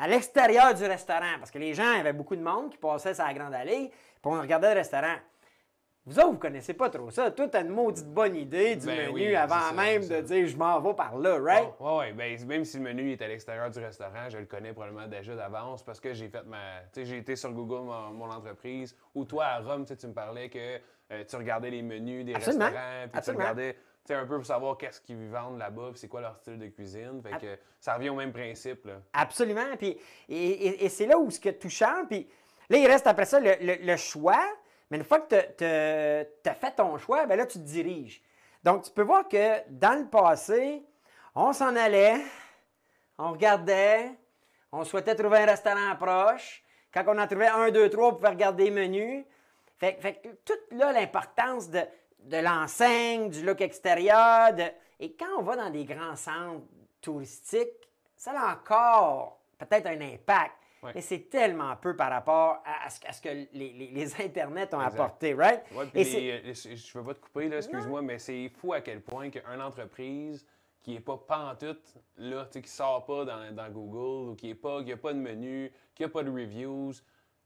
À 0.00 0.06
l'extérieur 0.06 0.74
du 0.74 0.84
restaurant, 0.84 1.38
parce 1.38 1.50
que 1.50 1.58
les 1.58 1.74
gens, 1.74 1.92
il 1.92 1.96
y 1.96 2.00
avait 2.00 2.12
beaucoup 2.12 2.36
de 2.36 2.42
monde 2.42 2.70
qui 2.70 2.78
passait 2.78 3.14
sur 3.14 3.24
la 3.24 3.34
grande 3.34 3.52
allée, 3.52 3.90
puis 3.90 4.32
on 4.32 4.40
regardait 4.40 4.72
le 4.72 4.78
restaurant. 4.78 5.16
Vous 6.06 6.18
autres, 6.20 6.30
vous 6.30 6.38
connaissez 6.38 6.72
pas 6.72 6.88
trop 6.88 7.10
ça. 7.10 7.30
Toi, 7.32 7.48
as 7.52 7.60
une 7.60 7.68
maudite 7.68 8.06
bonne 8.06 8.34
idée 8.34 8.76
du 8.76 8.86
ben 8.86 9.12
menu 9.12 9.34
avant 9.34 9.74
même 9.74 10.06
de 10.06 10.20
dire 10.20 10.46
je 10.46 10.56
m'en 10.56 10.80
vais 10.80 10.94
par 10.94 11.18
là, 11.18 11.38
right? 11.38 11.68
Oui, 11.80 11.92
ouais, 11.98 12.12
ben, 12.12 12.46
même 12.46 12.64
si 12.64 12.78
le 12.78 12.84
menu 12.84 13.12
est 13.12 13.20
à 13.20 13.28
l'extérieur 13.28 13.70
du 13.70 13.78
restaurant, 13.78 14.30
je 14.30 14.38
le 14.38 14.46
connais 14.46 14.72
probablement 14.72 15.06
déjà 15.06 15.34
d'avance 15.34 15.82
parce 15.82 16.00
que 16.00 16.14
j'ai 16.14 16.28
fait 16.28 16.44
ma. 16.44 16.80
Tu 16.92 17.00
sais, 17.00 17.04
j'ai 17.04 17.18
été 17.18 17.36
sur 17.36 17.52
Google, 17.52 17.82
mon, 18.12 18.30
entreprise. 18.30 18.96
Ou 19.14 19.24
toi, 19.24 19.46
à 19.46 19.58
Rome, 19.60 19.84
tu 19.84 20.06
me 20.06 20.14
parlais 20.14 20.48
que 20.48 20.78
euh, 21.10 21.24
tu 21.28 21.36
regardais 21.36 21.70
les 21.70 21.82
menus 21.82 22.24
des 22.24 22.34
restaurants, 22.34 22.70
puis 23.12 23.20
tu 23.20 23.30
regardais 23.30 23.76
un 24.14 24.26
peu 24.26 24.36
pour 24.36 24.46
savoir 24.46 24.76
qu'est-ce 24.76 25.00
qu'ils 25.00 25.28
vendent 25.28 25.58
là-bas, 25.58 25.90
c'est 25.94 26.08
quoi 26.08 26.20
leur 26.20 26.36
style 26.36 26.58
de 26.58 26.66
cuisine. 26.68 27.22
Fait 27.22 27.38
que 27.38 27.58
ça 27.80 27.94
revient 27.94 28.10
au 28.10 28.14
même 28.14 28.32
principe. 28.32 28.86
Là. 28.86 28.94
Absolument. 29.12 29.76
Puis, 29.78 29.96
et, 30.28 30.88
c'est 30.88 31.06
là 31.06 31.18
où 31.18 31.30
ce 31.30 31.40
que 31.40 31.50
touchant. 31.50 32.06
Puis 32.08 32.28
là, 32.70 32.78
il 32.78 32.86
reste 32.86 33.06
après 33.06 33.26
ça 33.26 33.38
le 33.40 33.96
choix. 33.96 34.44
Mais 34.90 34.96
une 34.96 35.04
fois 35.04 35.20
que 35.20 35.34
tu 35.56 36.48
as 36.48 36.54
fait 36.54 36.72
ton 36.76 36.96
choix, 36.98 37.26
ben 37.26 37.36
là, 37.36 37.46
tu 37.46 37.58
te 37.58 37.64
diriges. 37.64 38.22
Donc, 38.64 38.84
tu 38.84 38.90
peux 38.90 39.02
voir 39.02 39.28
que 39.28 39.68
dans 39.68 39.98
le 39.98 40.06
passé, 40.06 40.82
on 41.34 41.52
s'en 41.52 41.76
allait, 41.76 42.20
on 43.18 43.32
regardait, 43.32 44.10
on 44.72 44.84
souhaitait 44.84 45.14
trouver 45.14 45.38
un 45.38 45.46
restaurant 45.46 45.94
proche. 45.96 46.64
Quand 46.92 47.04
on 47.06 47.18
en 47.18 47.26
trouvait 47.26 47.48
un, 47.48 47.70
deux, 47.70 47.90
trois, 47.90 48.08
on 48.08 48.14
pouvait 48.14 48.28
regarder 48.28 48.64
les 48.64 48.70
menus. 48.70 49.24
Fait, 49.78 49.94
que 49.94 50.28
toute 50.44 50.72
là, 50.72 50.90
l'importance 50.90 51.70
de, 51.70 51.80
l'enseigne, 52.30 53.30
du 53.30 53.44
look 53.44 53.60
extérieur. 53.60 54.50
Et 55.00 55.12
quand 55.12 55.38
on 55.38 55.42
va 55.42 55.56
dans 55.56 55.70
des 55.70 55.84
grands 55.84 56.16
centres 56.16 56.66
touristiques, 57.00 57.88
ça 58.16 58.32
a 58.32 58.54
encore 58.54 59.40
peut-être 59.58 59.86
un 59.86 60.00
impact. 60.00 60.54
Mais 60.94 61.00
c'est 61.00 61.28
tellement 61.28 61.74
peu 61.76 61.96
par 61.96 62.10
rapport 62.10 62.62
à, 62.64 62.88
ce, 62.88 63.20
que 63.20 63.28
les, 63.52 64.14
Internets 64.20 64.72
ont 64.74 64.78
apporté, 64.78 65.34
right? 65.34 65.62
Et 65.92 66.32
euh, 66.32 66.54
je 66.54 66.68
ne 66.68 67.02
veux 67.02 67.04
pas 67.04 67.14
te 67.14 67.20
couper, 67.20 67.52
excuse-moi, 67.52 68.00
mais 68.00 68.18
c'est 68.18 68.48
fou 68.50 68.72
à 68.72 68.80
quel 68.80 69.00
point 69.00 69.28
qu'une 69.28 69.60
entreprise 69.60 70.46
qui 70.80 70.92
n'est 70.94 71.00
pas 71.00 71.16
pantoute, 71.16 71.96
là, 72.16 72.48
qui 72.50 72.60
ne 72.60 72.66
sort 72.66 73.04
pas 73.04 73.24
dans, 73.24 73.70
Google, 73.70 74.30
ou 74.30 74.34
qui 74.36 74.48
n'a 74.48 74.54
pas, 74.54 74.82
pas 75.02 75.12
de 75.12 75.18
menu, 75.18 75.72
qui 75.94 76.02
n'a 76.02 76.08
pas 76.08 76.22
de 76.22 76.30
reviews, 76.30 76.92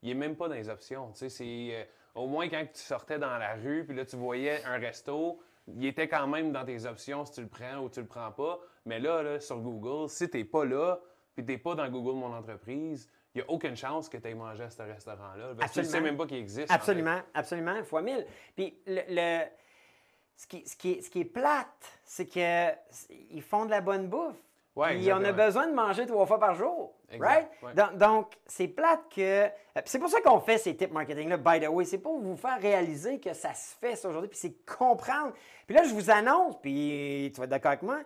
il 0.03 0.11
n'est 0.11 0.15
même 0.15 0.37
pas 0.37 0.49
dans 0.49 0.55
les 0.55 0.69
options. 0.69 1.11
C'est, 1.15 1.31
euh, 1.41 1.85
au 2.15 2.27
moins, 2.27 2.49
quand 2.49 2.65
tu 2.73 2.81
sortais 2.81 3.19
dans 3.19 3.39
la 3.39 3.55
rue, 3.55 3.85
puis 3.87 3.97
là, 3.97 4.05
tu 4.05 4.17
voyais 4.17 4.63
un 4.65 4.79
resto, 4.79 5.41
il 5.67 5.87
était 5.87 6.09
quand 6.09 6.27
même 6.27 6.53
dans 6.53 6.65
tes 6.65 6.85
options 6.87 7.25
si 7.25 7.33
tu 7.33 7.41
le 7.43 7.49
prends 7.49 7.79
ou 7.79 7.89
tu 7.89 8.01
le 8.01 8.07
prends 8.07 8.33
pas. 8.33 8.61
Mais 8.85 8.99
là, 8.99 9.23
là 9.23 9.41
sur 9.41 9.61
Google, 9.61 10.09
si 10.09 10.29
tu 10.29 10.39
n'es 10.39 10.45
pas 10.45 10.65
là, 10.65 11.01
puis 11.35 11.45
tu 11.45 11.53
n'es 11.53 11.59
pas 11.59 11.75
dans 11.75 11.89
Google 11.89 12.19
Mon 12.19 12.35
Entreprise, 12.35 13.09
il 13.35 13.39
n'y 13.39 13.43
a 13.43 13.51
aucune 13.51 13.77
chance 13.77 14.09
que 14.09 14.19
tu 14.19 14.29
aies 14.29 14.35
mangé 14.35 14.65
à 14.65 14.71
ce 14.71 14.83
restaurant-là. 14.83 15.55
Tu 15.73 15.79
ne 15.79 15.85
sais 15.85 16.01
même 16.01 16.17
pas 16.17 16.27
qu'il 16.27 16.37
existe. 16.37 16.71
Absolument, 16.71 17.21
absolument, 17.33 17.83
fois 17.85 18.03
mille. 18.03 18.27
Puis 18.55 18.77
le, 18.87 19.45
ce, 20.37 20.47
qui, 20.47 20.69
ce, 20.69 20.77
qui 20.77 20.93
est, 20.93 21.01
ce 21.01 21.09
qui 21.09 21.21
est 21.21 21.25
plate, 21.25 22.01
c'est 22.05 22.27
qu'ils 22.27 23.43
font 23.43 23.65
de 23.65 23.71
la 23.71 23.81
bonne 23.81 24.09
bouffe. 24.09 24.37
Ouais, 24.75 25.13
on 25.13 25.25
a 25.25 25.33
besoin 25.33 25.67
de 25.67 25.75
manger 25.75 26.07
trois 26.07 26.25
fois 26.25 26.39
par 26.39 26.55
jour. 26.55 26.95
right? 27.19 27.49
Donc, 27.97 28.33
c'est 28.47 28.69
plate 28.69 29.03
que. 29.15 29.49
C'est 29.85 29.99
pour 29.99 30.09
ça 30.09 30.21
qu'on 30.21 30.41
fait 30.41 30.59
ces 30.59 30.77
tips 30.77 30.93
marketing-là, 30.93 31.37
by 31.37 31.61
the 31.61 31.69
way. 31.69 31.85
C'est 31.85 31.99
pour 31.99 32.19
vous 32.19 32.37
faire 32.37 32.61
réaliser 32.61 33.21
que 33.21 33.35
ça 33.35 33.53
se 33.53 33.75
fait 33.77 34.03
aujourd'hui, 34.07 34.31
puis 34.31 34.39
c'est 34.39 34.57
comprendre. 34.65 35.33
Puis 35.67 35.77
là, 35.77 35.83
je 35.85 35.93
vous 35.93 36.11
annonce, 36.11 36.61
puis 36.61 37.31
tu 37.35 37.39
vas 37.39 37.45
être 37.45 37.51
d'accord 37.51 37.73
avec 37.73 37.83
moi, 37.83 38.01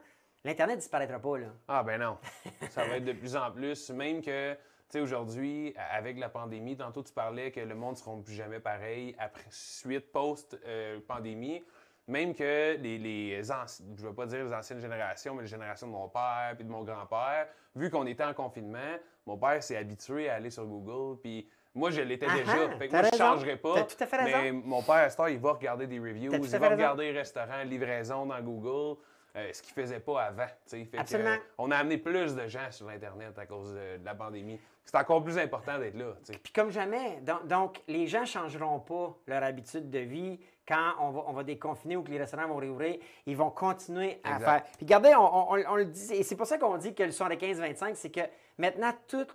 l'Internet 0.45 0.79
disparaîtra 0.79 1.19
pas, 1.19 1.39
là. 1.39 1.47
Ah, 1.69 1.83
ben 1.83 2.01
non. 2.01 2.19
ça 2.71 2.85
va 2.85 2.97
être 2.97 3.05
de 3.05 3.13
plus 3.13 3.37
en 3.37 3.51
plus. 3.53 3.91
Même 3.91 4.21
que 4.21 4.57
sais, 4.89 5.01
aujourd'hui, 5.01 5.75
avec 5.91 6.19
la 6.19 6.29
pandémie, 6.29 6.77
tantôt 6.77 7.03
tu 7.03 7.13
parlais 7.13 7.51
que 7.51 7.61
le 7.61 7.75
monde 7.75 7.93
ne 7.93 7.97
sera 7.97 8.17
plus 8.25 8.35
jamais 8.35 8.61
pareil 8.61 9.15
après, 9.19 9.47
suite, 9.51 10.13
post-pandémie. 10.13 11.65
Même 12.09 12.35
que 12.35 12.77
les, 12.77 12.99
les 12.99 13.43
je 13.43 14.03
ne 14.03 14.09
veux 14.09 14.15
pas 14.15 14.27
dire 14.27 14.45
les 14.45 14.55
anciennes 14.55 14.81
générations, 14.81 15.35
mais 15.35 15.43
les 15.43 15.49
générations 15.49 15.89
de 15.89 15.93
mon 15.93 16.09
père 16.09 16.53
puis 16.55 16.65
de 16.65 16.71
mon 16.71 16.85
grand-père, 16.85 17.49
vu 17.75 17.91
qu'on 17.91 18.07
était 18.07 18.25
en 18.25 18.33
confinement, 18.33 18.97
mon 19.27 19.37
père 19.37 19.61
s'est 19.63 19.77
habitué 19.77 20.29
à 20.29 20.35
aller 20.35 20.51
sur 20.51 20.65
Google. 20.67 21.19
Puis 21.21 21.49
moi, 21.75 21.91
je 21.91 22.01
l'étais 22.01 22.27
déjà. 22.27 22.71
Fait 22.79 22.89
que 22.89 22.93
moi, 22.93 23.03
je 23.03 23.13
ne 23.13 23.19
changerais 23.19 23.57
pas. 23.57 23.83
Tout 23.83 23.97
à 24.03 24.07
fait 24.07 24.17
raison. 24.17 24.39
Mais 24.41 24.53
mon 24.53 24.83
père, 24.83 25.09
à 25.19 25.31
il 25.31 25.39
va 25.39 25.53
regarder 25.53 25.87
des 25.87 25.99
reviews, 25.99 26.33
il 26.33 26.59
va 26.59 26.69
regarder 26.69 27.11
restaurants, 27.11 27.63
livraison 27.65 28.25
dans 28.25 28.41
Google. 28.41 29.01
Euh, 29.37 29.53
ce 29.53 29.61
qu'il 29.63 29.75
ne 29.77 29.83
faisait 29.83 30.01
pas 30.01 30.23
avant. 30.23 30.47
Fait 30.67 30.89
Absolument. 30.97 31.37
on 31.59 31.71
a 31.71 31.77
amené 31.77 31.99
plus 31.99 32.35
de 32.35 32.47
gens 32.47 32.71
sur 32.71 32.89
Internet 32.89 33.39
à 33.39 33.45
cause 33.45 33.75
de, 33.75 34.03
la 34.03 34.15
pandémie. 34.15 34.59
C'est 34.83 34.97
encore 34.97 35.23
plus 35.23 35.37
important 35.37 35.79
d'être 35.79 35.97
là. 35.97 36.15
Puis 36.43 36.53
comme 36.55 36.71
jamais. 36.71 37.21
Donc, 37.45 37.83
les 37.87 38.07
gens 38.07 38.23
ne 38.23 38.27
changeront 38.27 38.81
pas 38.81 39.15
leur 39.27 39.43
habitude 39.43 39.91
de 39.91 39.99
vie 39.99 40.41
quand 40.67 40.95
on 41.01 41.11
va, 41.11 41.25
on 41.27 41.33
va, 41.35 41.45
déconfiner 41.45 41.97
ou 41.97 42.03
que 42.03 42.11
les 42.11 42.19
restaurants 42.19 42.49
vont 42.49 42.57
réouvrir. 42.57 42.97
Ils 43.27 43.37
vont 43.37 43.51
continuer 43.51 44.21
à 44.25 44.39
faire. 44.39 44.63
Puis 44.63 44.87
regardez, 44.87 45.13
on, 45.15 45.77
le 45.77 45.85
dit, 45.85 46.15
et 46.15 46.23
c'est 46.23 46.37
pour 46.37 46.47
ça 46.47 46.57
qu'on 46.57 46.79
dit 46.79 46.95
que 46.95 47.03
le 47.03 47.11
75-25, 47.11 47.95
c'est 47.95 48.11
que 48.11 48.23
maintenant, 48.57 48.93
tout 49.07 49.27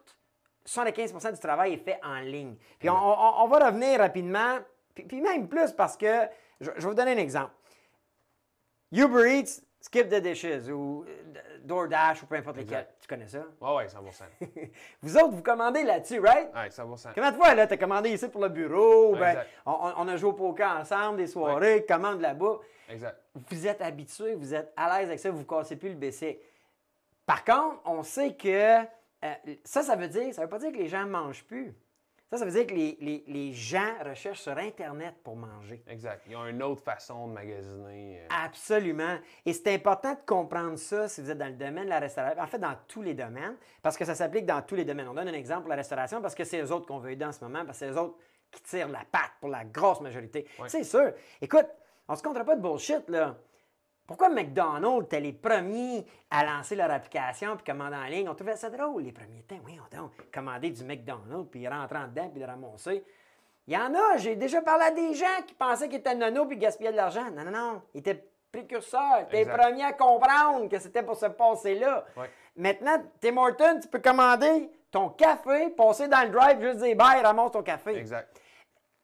75% 0.66 1.34
du 1.34 1.40
travail 1.40 1.74
est 1.74 1.78
fait 1.78 2.00
en 2.04 2.22
ligne. 2.22 2.56
Puis 2.80 2.90
on, 2.90 3.48
va 3.48 3.68
revenir 3.68 4.00
rapidement, 4.00 4.58
puis, 4.96 5.22
même 5.22 5.48
plus 5.48 5.74
parce 5.74 5.96
que, 5.96 6.28
je, 6.60 6.72
je 6.76 6.82
vais 6.82 6.88
vous 6.88 6.96
donner 6.96 7.12
un 7.12 7.18
exemple. 7.18 7.52
Uber 8.92 9.38
Eats, 9.38 9.62
Skip 9.82 10.10
the 10.10 10.22
Dishes 10.22 10.70
ou 10.70 11.04
euh, 11.08 11.58
DoorDash 11.64 12.22
ou 12.22 12.28
peu 12.28 12.36
importe 12.36 12.58
lesquels. 12.58 12.88
Tu 13.00 13.08
connais 13.08 13.28
ça? 13.28 13.44
Oui, 13.60 13.70
oui, 13.78 13.84
100 13.90 14.26
Vous 15.02 15.18
autres, 15.18 15.32
vous 15.32 15.42
commandez 15.42 15.84
là-dessus, 15.84 16.20
right? 16.20 16.50
Oui, 16.54 16.72
100 16.72 17.14
Comment 17.16 17.32
de 17.32 17.36
fois, 17.36 17.56
là, 17.56 17.66
tu 17.66 17.74
as 17.74 17.78
commandé 17.78 18.12
ici 18.12 18.28
pour 18.28 18.42
le 18.42 18.50
bureau, 18.50 19.16
ben, 19.16 19.44
on, 19.66 20.08
a 20.08 20.18
joué 20.18 20.30
au 20.30 20.34
poker 20.34 20.78
ensemble, 20.80 21.18
des 21.18 21.28
soirées, 21.28 21.84
commande 21.88 22.22
là-bas. 22.22 22.60
Exact. 22.90 23.18
Vous 23.34 23.68
êtes 23.68 23.82
habitué, 23.82 24.36
vous 24.36 24.54
êtes 24.54 24.72
à 24.78 25.00
l'aise 25.00 25.08
avec 25.08 25.20
ça, 25.20 25.32
vous 25.32 25.40
ne 25.40 25.44
cassez 25.44 25.76
plus 25.76 25.90
le 25.90 25.96
BC. 25.96 26.40
Par 27.26 27.44
contre, 27.44 27.82
on 27.86 28.04
sait 28.04 28.36
que 28.36 28.78
euh, 29.24 29.34
ça, 29.64 29.82
ça 29.82 29.96
veut 29.96 30.10
dire, 30.10 30.34
ça 30.34 30.44
veut 30.44 30.50
pas 30.50 30.60
dire 30.60 30.72
que 30.72 30.78
les 30.78 30.90
gens 30.90 31.06
ne 31.06 31.10
mangent 31.10 31.44
plus. 31.44 31.74
Ça, 32.32 32.38
ça 32.38 32.46
veut 32.46 32.52
dire 32.52 32.66
que 32.66 32.74
les, 32.74 33.26
les, 33.28 33.52
gens 33.52 33.94
recherchent 34.06 34.40
sur 34.40 34.58
Internet 34.58 35.16
pour 35.22 35.36
manger. 35.36 35.84
Exact. 35.86 36.24
Ils 36.30 36.38
ont 36.38 36.46
une 36.46 36.64
autre 36.64 36.82
façon 36.82 37.28
de 37.28 37.34
magasiner. 37.34 38.22
Euh. 38.22 38.28
Absolument. 38.46 39.18
Et 39.46 39.52
c'est 39.52 39.74
important 39.74 40.14
de 40.14 40.20
comprendre 40.26 40.78
ça 40.78 41.10
si 41.10 41.22
vous 41.22 41.30
êtes 41.30 41.38
dans 41.38 41.48
le 41.48 41.58
domaine 41.58 41.84
de 41.84 41.90
la 41.90 42.00
restauration. 42.00 42.42
En 42.42 42.48
fait, 42.48 42.58
dans 42.58 42.76
tous 42.88 43.02
les 43.02 43.14
domaines, 43.14 43.58
parce 43.82 43.98
que 43.98 44.06
ça 44.06 44.16
s'applique 44.16 44.46
dans 44.46 44.62
tous 44.62 44.76
les 44.76 44.86
domaines. 44.86 45.10
On 45.10 45.14
donne 45.14 45.28
un 45.28 45.34
exemple 45.34 45.64
pour 45.64 45.72
la 45.72 45.76
restauration 45.76 46.22
parce 46.22 46.34
que 46.34 46.46
c'est 46.46 46.62
eux 46.62 46.72
autres 46.72 46.88
qu'on 46.88 47.00
veut 47.00 47.12
aider 47.12 47.26
en 47.26 47.34
ce 47.34 47.44
moment, 47.44 47.66
parce 47.66 47.80
que 47.80 47.86
c'est 47.86 47.92
eux 47.92 48.00
autres 48.00 48.16
qui 48.50 48.64
tirent 48.64 48.88
la 48.88 49.04
patte 49.12 49.34
pour 49.42 49.50
la 49.50 49.66
grosse 49.66 50.00
majorité. 50.00 50.48
C'est 50.68 50.86
sûr. 50.86 51.12
Écoute, 51.42 51.68
on 52.08 52.16
se 52.16 52.24
comptera 52.24 52.46
pas 52.46 52.56
de 52.56 52.62
bullshit, 52.62 53.10
là. 53.10 53.36
Pourquoi 54.12 54.28
McDonald's 54.28 55.06
était 55.06 55.22
les 55.22 55.32
premiers 55.32 56.06
à 56.30 56.44
lancer 56.44 56.76
leur 56.76 56.92
application 56.92 57.56
puis 57.56 57.64
commander 57.64 57.96
en 57.96 58.04
ligne? 58.04 58.28
On 58.28 58.36
trouvait 58.36 58.58
ça 58.58 58.70
drôle 58.70 59.04
les 59.04 59.14
premiers 59.14 59.44
temps. 59.44 59.56
Oui, 59.66 59.80
on 59.80 59.98
donc 59.98 60.12
commander 60.34 60.70
du 60.70 60.84
McDonald's 60.84 61.50
puis 61.50 61.66
rentrer 61.66 61.98
en 61.98 62.08
dedans 62.10 62.28
puis 62.28 62.42
le 62.42 62.46
ramasser. 62.46 63.06
Il 63.68 63.74
y 63.74 63.78
en 63.78 63.94
a, 63.94 64.18
j'ai 64.18 64.36
déjà 64.36 64.62
parlé 64.62 64.84
à 64.84 64.92
des 64.92 65.14
gens 65.14 65.42
qui 65.48 65.54
pensaient 65.54 65.88
qu'ils 65.88 66.00
étaient 66.00 66.14
nono 66.14 66.46
puis 66.46 66.58
gaspillaient 66.58 66.92
de 66.92 66.98
l'argent. 66.98 67.24
Non, 67.32 67.46
non, 67.46 67.52
non. 67.52 67.82
Ils 67.94 68.00
étaient 68.02 68.22
précurseurs. 68.52 69.20
Ils 69.20 69.24
étaient 69.28 69.46
les 69.46 69.58
premiers 69.58 69.86
à 69.86 69.94
comprendre 69.94 70.68
que 70.68 70.78
c'était 70.78 71.04
pour 71.04 71.16
se 71.16 71.28
passer 71.28 71.76
là. 71.76 72.04
Maintenant, 72.58 73.02
Tim 73.22 73.38
Hortons, 73.38 73.80
tu 73.80 73.88
peux 73.88 74.00
commander 74.00 74.70
ton 74.92 75.08
café, 75.08 75.70
passer 75.70 76.10
dans 76.10 76.24
le 76.24 76.32
drive, 76.32 76.60
juste 76.60 76.80
dire 76.80 76.98
bye, 76.98 77.22
ramasse 77.22 77.54
ton 77.54 77.64
café. 77.64 77.96
Exact. 77.96 78.38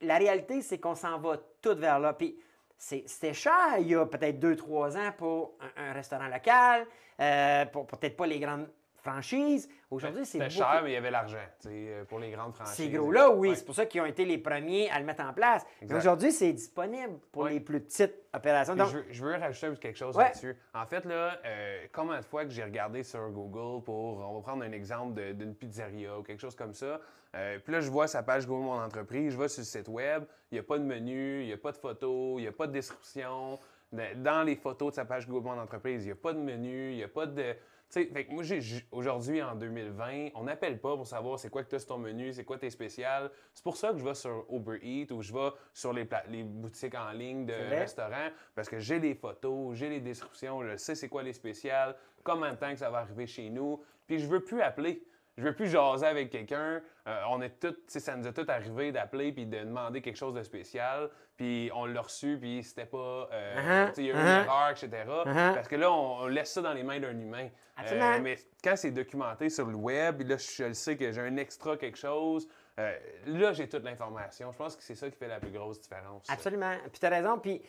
La 0.02 0.18
réalité, 0.18 0.62
c'est 0.62 0.80
qu'on 0.80 0.96
s'en 0.96 1.18
va 1.18 1.38
tout 1.62 1.78
vers 1.78 1.98
là. 1.98 2.12
Puis 2.12 2.38
c'était 2.78 3.34
cher 3.34 3.78
il 3.80 3.88
y 3.88 3.96
a 3.96 4.06
peut-être 4.06 4.40
deux, 4.40 4.56
trois 4.56 4.96
ans 4.98 5.12
pour 5.18 5.58
un, 5.76 5.94
restaurant 5.94 6.28
local, 6.28 6.86
euh, 7.20 7.66
pour 7.66 7.88
peut-être 7.88 8.16
pas 8.16 8.28
les 8.28 8.40
grandes 8.40 8.68
franchises. 9.08 9.70
Aujourd'hui, 9.90 10.26
c'est 10.26 10.38
C'était 10.38 10.50
cher, 10.50 10.82
mais 10.84 10.92
il 10.92 10.94
y 10.94 10.98
avait 10.98 11.12
l'argent 11.12 11.38
euh, 11.66 12.04
pour 12.06 12.20
les 12.20 12.32
grandes 12.32 12.54
franchises. 12.54 12.76
Ces 12.76 12.90
gros-là, 12.90 13.30
oui. 13.30 13.54
C'est 13.56 13.66
pour 13.66 13.76
ça 13.76 13.86
qu'ils 13.86 14.02
ont 14.02 14.06
été 14.06 14.26
les 14.26 14.38
premiers 14.38 14.90
à 14.90 15.00
le 15.00 15.06
mettre 15.06 15.24
en 15.24 15.34
place. 15.34 15.66
Mais 15.82 15.96
aujourd'hui, 15.96 16.32
c'est 16.32 16.52
disponible 16.52 17.20
pour 17.32 17.48
les 17.48 17.60
plus 17.60 17.80
petites 17.80 18.16
opérations. 18.34 18.76
je, 19.10 19.24
veux, 19.24 19.36
rajouter 19.36 19.76
quelque 19.80 19.98
chose 19.98 20.18
là-dessus. 20.18 20.56
En 20.74 20.86
fait, 20.86 21.06
là, 21.06 21.40
euh, 21.46 21.86
combien 21.94 22.20
de 22.20 22.26
fois 22.26 22.44
que 22.44 22.52
j'ai 22.52 22.64
regardé 22.64 23.04
sur 23.04 23.30
Google 23.30 23.84
pour, 23.84 24.20
on 24.20 24.36
va 24.36 24.42
prendre 24.42 24.64
un 24.64 24.72
exemple 24.72 25.34
d'une 25.34 25.56
pizzeria 25.56 26.20
ou 26.20 26.24
quelque 26.24 26.42
chose 26.42 26.56
comme 26.56 26.74
ça, 26.74 27.00
euh, 27.36 27.60
puis 27.64 27.74
là, 27.74 27.82
je 27.82 27.90
vois 27.90 28.08
sa 28.08 28.24
page 28.24 28.48
Google 28.48 28.66
Mon 28.66 28.82
Entreprise, 28.82 29.34
je 29.34 29.38
vais 29.38 29.48
sur 29.48 29.62
le 29.62 29.66
site 29.66 29.88
web, 29.88 30.24
il 30.52 30.56
n'y 30.56 30.60
a 30.60 30.64
pas 30.64 30.80
de 30.80 30.84
menu, 30.84 31.42
il 31.42 31.48
n'y 31.48 31.54
a 31.54 31.58
pas 31.58 31.72
de 31.72 31.78
photo, 31.78 32.40
il 32.40 32.44
n'y 32.44 32.48
a 32.48 32.52
pas 32.52 32.68
de 32.68 32.72
description. 32.74 33.60
Dans 33.92 34.44
les 34.46 34.56
photos 34.56 34.92
de 34.92 34.96
sa 34.96 35.06
page 35.06 35.28
Google 35.28 35.46
Mon 35.46 35.60
Entreprise, 35.60 36.04
il 36.04 36.08
n'y 36.08 36.12
a 36.12 36.16
pas 36.16 36.34
de 36.34 36.40
menu, 36.40 36.92
il 36.92 36.98
n'y 36.98 37.04
a 37.04 37.08
pas 37.08 37.26
de 37.26 37.56
sais, 37.90 38.06
fait 38.06 38.26
que 38.26 38.32
moi, 38.32 38.44
aujourd'hui, 38.92 39.42
en 39.42 39.56
2020, 39.56 40.30
on 40.36 40.44
n'appelle 40.44 40.80
pas 40.80 40.96
pour 40.96 41.08
savoir 41.08 41.40
c'est 41.40 41.50
quoi 41.50 41.64
que 41.64 41.70
tu 41.70 41.76
as 41.76 41.80
sur 41.80 41.90
ton 41.90 41.98
menu, 41.98 42.34
c'est 42.34 42.44
quoi 42.44 42.58
tes 42.58 42.70
spéciales. 42.70 43.32
C'est 43.54 43.64
pour 43.64 43.78
ça 43.78 43.92
que 43.92 44.00
je 44.00 44.04
vais 44.04 44.14
sur 44.14 44.46
Uber 44.50 44.80
Eats 44.82 45.12
ou 45.12 45.22
je 45.22 45.34
vais 45.34 45.50
sur 45.74 45.94
les, 45.94 46.08
les 46.30 46.44
boutiques 46.44 46.96
en 46.96 47.12
ligne 47.12 47.46
de 47.46 47.54
restaurants 47.54 48.30
parce 48.56 48.70
que 48.70 48.80
j'ai 48.80 49.00
les 49.00 49.16
photos, 49.16 49.76
j'ai 49.76 49.90
les 49.90 50.02
descriptions, 50.02 50.64
je 50.64 50.76
sais 50.78 50.96
c'est 50.96 51.10
quoi 51.10 51.24
les 51.24 51.34
spéciales, 51.34 51.96
combien 52.24 52.54
de 52.54 52.58
temps 52.58 52.72
que 52.72 52.80
ça 52.80 52.90
va 52.90 53.00
arriver 53.00 53.28
chez 53.28 53.50
nous. 53.50 53.82
Puis 54.06 54.20
je 54.20 54.28
veux 54.28 54.42
plus 54.42 54.62
appeler. 54.62 55.04
Je 55.38 55.44
veux 55.44 55.54
plus 55.54 55.68
jaser 55.68 56.08
avec 56.08 56.32
quelqu'un. 56.32 56.82
Euh, 57.08 57.22
on 57.30 57.42
est 57.42 57.60
tout, 57.60 57.76
ça 57.88 58.16
nous 58.16 58.28
est 58.28 58.34
tout 58.34 58.46
arrivé 58.48 58.92
d'appeler 58.92 59.32
puis 59.32 59.46
de 59.46 59.60
demander 59.60 60.02
quelque 60.02 60.16
chose 60.18 60.34
de 60.34 60.42
spécial. 60.42 61.12
Puis 61.36 61.70
on 61.76 61.86
l'a 61.86 62.02
reçu 62.02 62.40
puis 62.40 62.64
c'était 62.64 62.88
pas, 62.88 63.30
euh, 63.32 63.88
uh-huh. 63.88 63.94
il 63.98 64.06
y 64.06 64.12
a 64.12 64.14
eu 64.14 64.16
une 64.16 64.26
uh-huh. 64.26 64.46
erreur, 64.46 64.70
etc. 64.72 64.90
Uh-huh. 65.08 65.54
Parce 65.54 65.68
que 65.68 65.76
là, 65.76 65.92
on, 65.92 66.26
laisse 66.26 66.52
ça 66.52 66.62
dans 66.64 66.74
les 66.74 66.82
mains 66.82 67.00
d'un 67.00 67.18
humain. 67.18 67.50
Euh, 67.92 68.20
mais 68.20 68.38
quand 68.64 68.76
c'est 68.76 68.90
documenté 68.90 69.50
sur 69.52 69.68
le 69.68 69.76
web, 69.76 70.28
là, 70.28 70.38
je, 70.38 70.74
sais 70.74 70.98
que 70.98 71.12
j'ai 71.12 71.22
un 71.22 71.38
extra 71.38 71.78
quelque 71.78 72.00
chose. 72.00 72.48
là, 72.76 73.54
j'ai 73.54 73.70
toute 73.70 73.84
l'information. 73.84 74.52
Je 74.52 74.58
pense 74.58 74.76
que 74.76 74.82
c'est 74.82 74.96
ça 74.96 75.08
qui 75.12 75.18
fait 75.18 75.28
la 75.28 75.40
plus 75.40 75.52
grosse 75.52 75.80
différence. 75.80 76.28
Absolument. 76.30 76.74
Puis 76.92 77.00
tu 77.00 77.06
as 77.06 77.10
raison. 77.10 77.38
Puis 77.38 77.62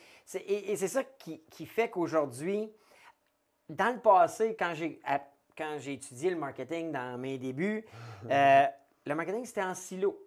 et, 0.46 0.74
c'est 0.76 0.88
ça 0.88 1.04
qui, 1.04 1.42
qui 1.50 1.66
fait 1.66 1.90
qu'aujourd'hui, 1.90 2.72
dans 3.68 3.94
le 3.94 4.00
passé, 4.00 4.56
quand 4.58 4.72
j'ai 4.72 4.98
quand 5.58 5.76
j'ai 5.78 5.94
étudié 5.94 6.30
le 6.30 6.36
marketing 6.36 6.92
dans 6.92 7.18
mes 7.18 7.36
débuts, 7.36 7.84
euh, 8.30 8.66
le 9.04 9.14
marketing, 9.14 9.44
c'était 9.44 9.62
en 9.62 9.74
silo. 9.74 10.24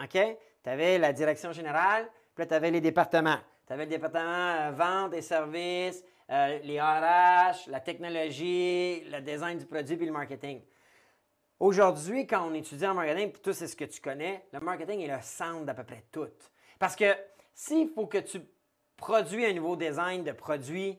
OK? 0.00 0.18
Tu 0.62 0.70
avais 0.70 0.98
la 0.98 1.12
direction 1.12 1.52
générale, 1.52 2.08
puis 2.34 2.46
tu 2.46 2.54
avais 2.54 2.70
les 2.70 2.80
départements. 2.80 3.38
Tu 3.66 3.72
avais 3.72 3.84
le 3.84 3.90
département 3.90 4.22
euh, 4.22 4.70
vente 4.70 5.14
et 5.14 5.22
services, 5.22 6.04
euh, 6.30 6.60
les 6.62 6.80
RH, 6.80 7.66
la 7.68 7.80
technologie, 7.80 9.02
le 9.10 9.20
design 9.20 9.58
du 9.58 9.66
produit, 9.66 9.96
puis 9.96 10.06
le 10.06 10.12
marketing. 10.12 10.62
Aujourd'hui, 11.58 12.26
quand 12.26 12.48
on 12.48 12.54
étudie 12.54 12.86
en 12.86 12.94
marketing, 12.94 13.30
puis 13.32 13.42
tout 13.42 13.52
c'est 13.52 13.66
ce 13.66 13.76
que 13.76 13.84
tu 13.84 14.00
connais, 14.00 14.46
le 14.52 14.60
marketing 14.60 15.00
est 15.00 15.14
le 15.14 15.22
centre 15.22 15.64
d'à 15.64 15.74
peu 15.74 15.84
près 15.84 16.04
tout. 16.10 16.28
Parce 16.78 16.96
que 16.96 17.16
s'il 17.54 17.88
faut 17.90 18.06
que 18.06 18.18
tu 18.18 18.40
produis 18.96 19.44
un 19.44 19.52
nouveau 19.52 19.76
design 19.76 20.24
de 20.24 20.32
produit, 20.32 20.98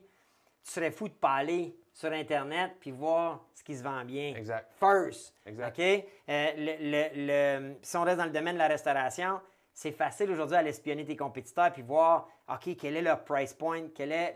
tu 0.62 0.72
serais 0.72 0.90
fou 0.90 1.08
de 1.08 1.14
pas 1.14 1.34
aller 1.34 1.76
sur 1.94 2.12
Internet 2.12 2.72
puis 2.80 2.90
voir 2.90 3.46
ce 3.54 3.62
qui 3.62 3.76
se 3.76 3.82
vend 3.82 4.04
bien. 4.04 4.34
Exact. 4.36 4.68
First. 4.78 5.32
Exact. 5.46 5.78
OK? 5.78 6.04
Euh, 6.28 6.50
le, 6.56 7.74
si 7.80 7.96
on 7.96 8.02
reste 8.02 8.18
dans 8.18 8.24
le 8.24 8.30
domaine 8.30 8.54
de 8.54 8.58
la 8.58 8.68
restauration, 8.68 9.40
c'est 9.72 9.92
facile 9.92 10.30
aujourd'hui 10.30 10.56
à 10.56 10.62
espionner 10.64 11.04
tes 11.04 11.16
compétiteurs 11.16 11.72
puis 11.72 11.82
voir, 11.82 12.28
OK, 12.48 12.76
quel 12.78 12.96
est 12.96 13.02
leur 13.02 13.24
price 13.24 13.54
point, 13.54 13.88
quel 13.94 14.12
est 14.12 14.34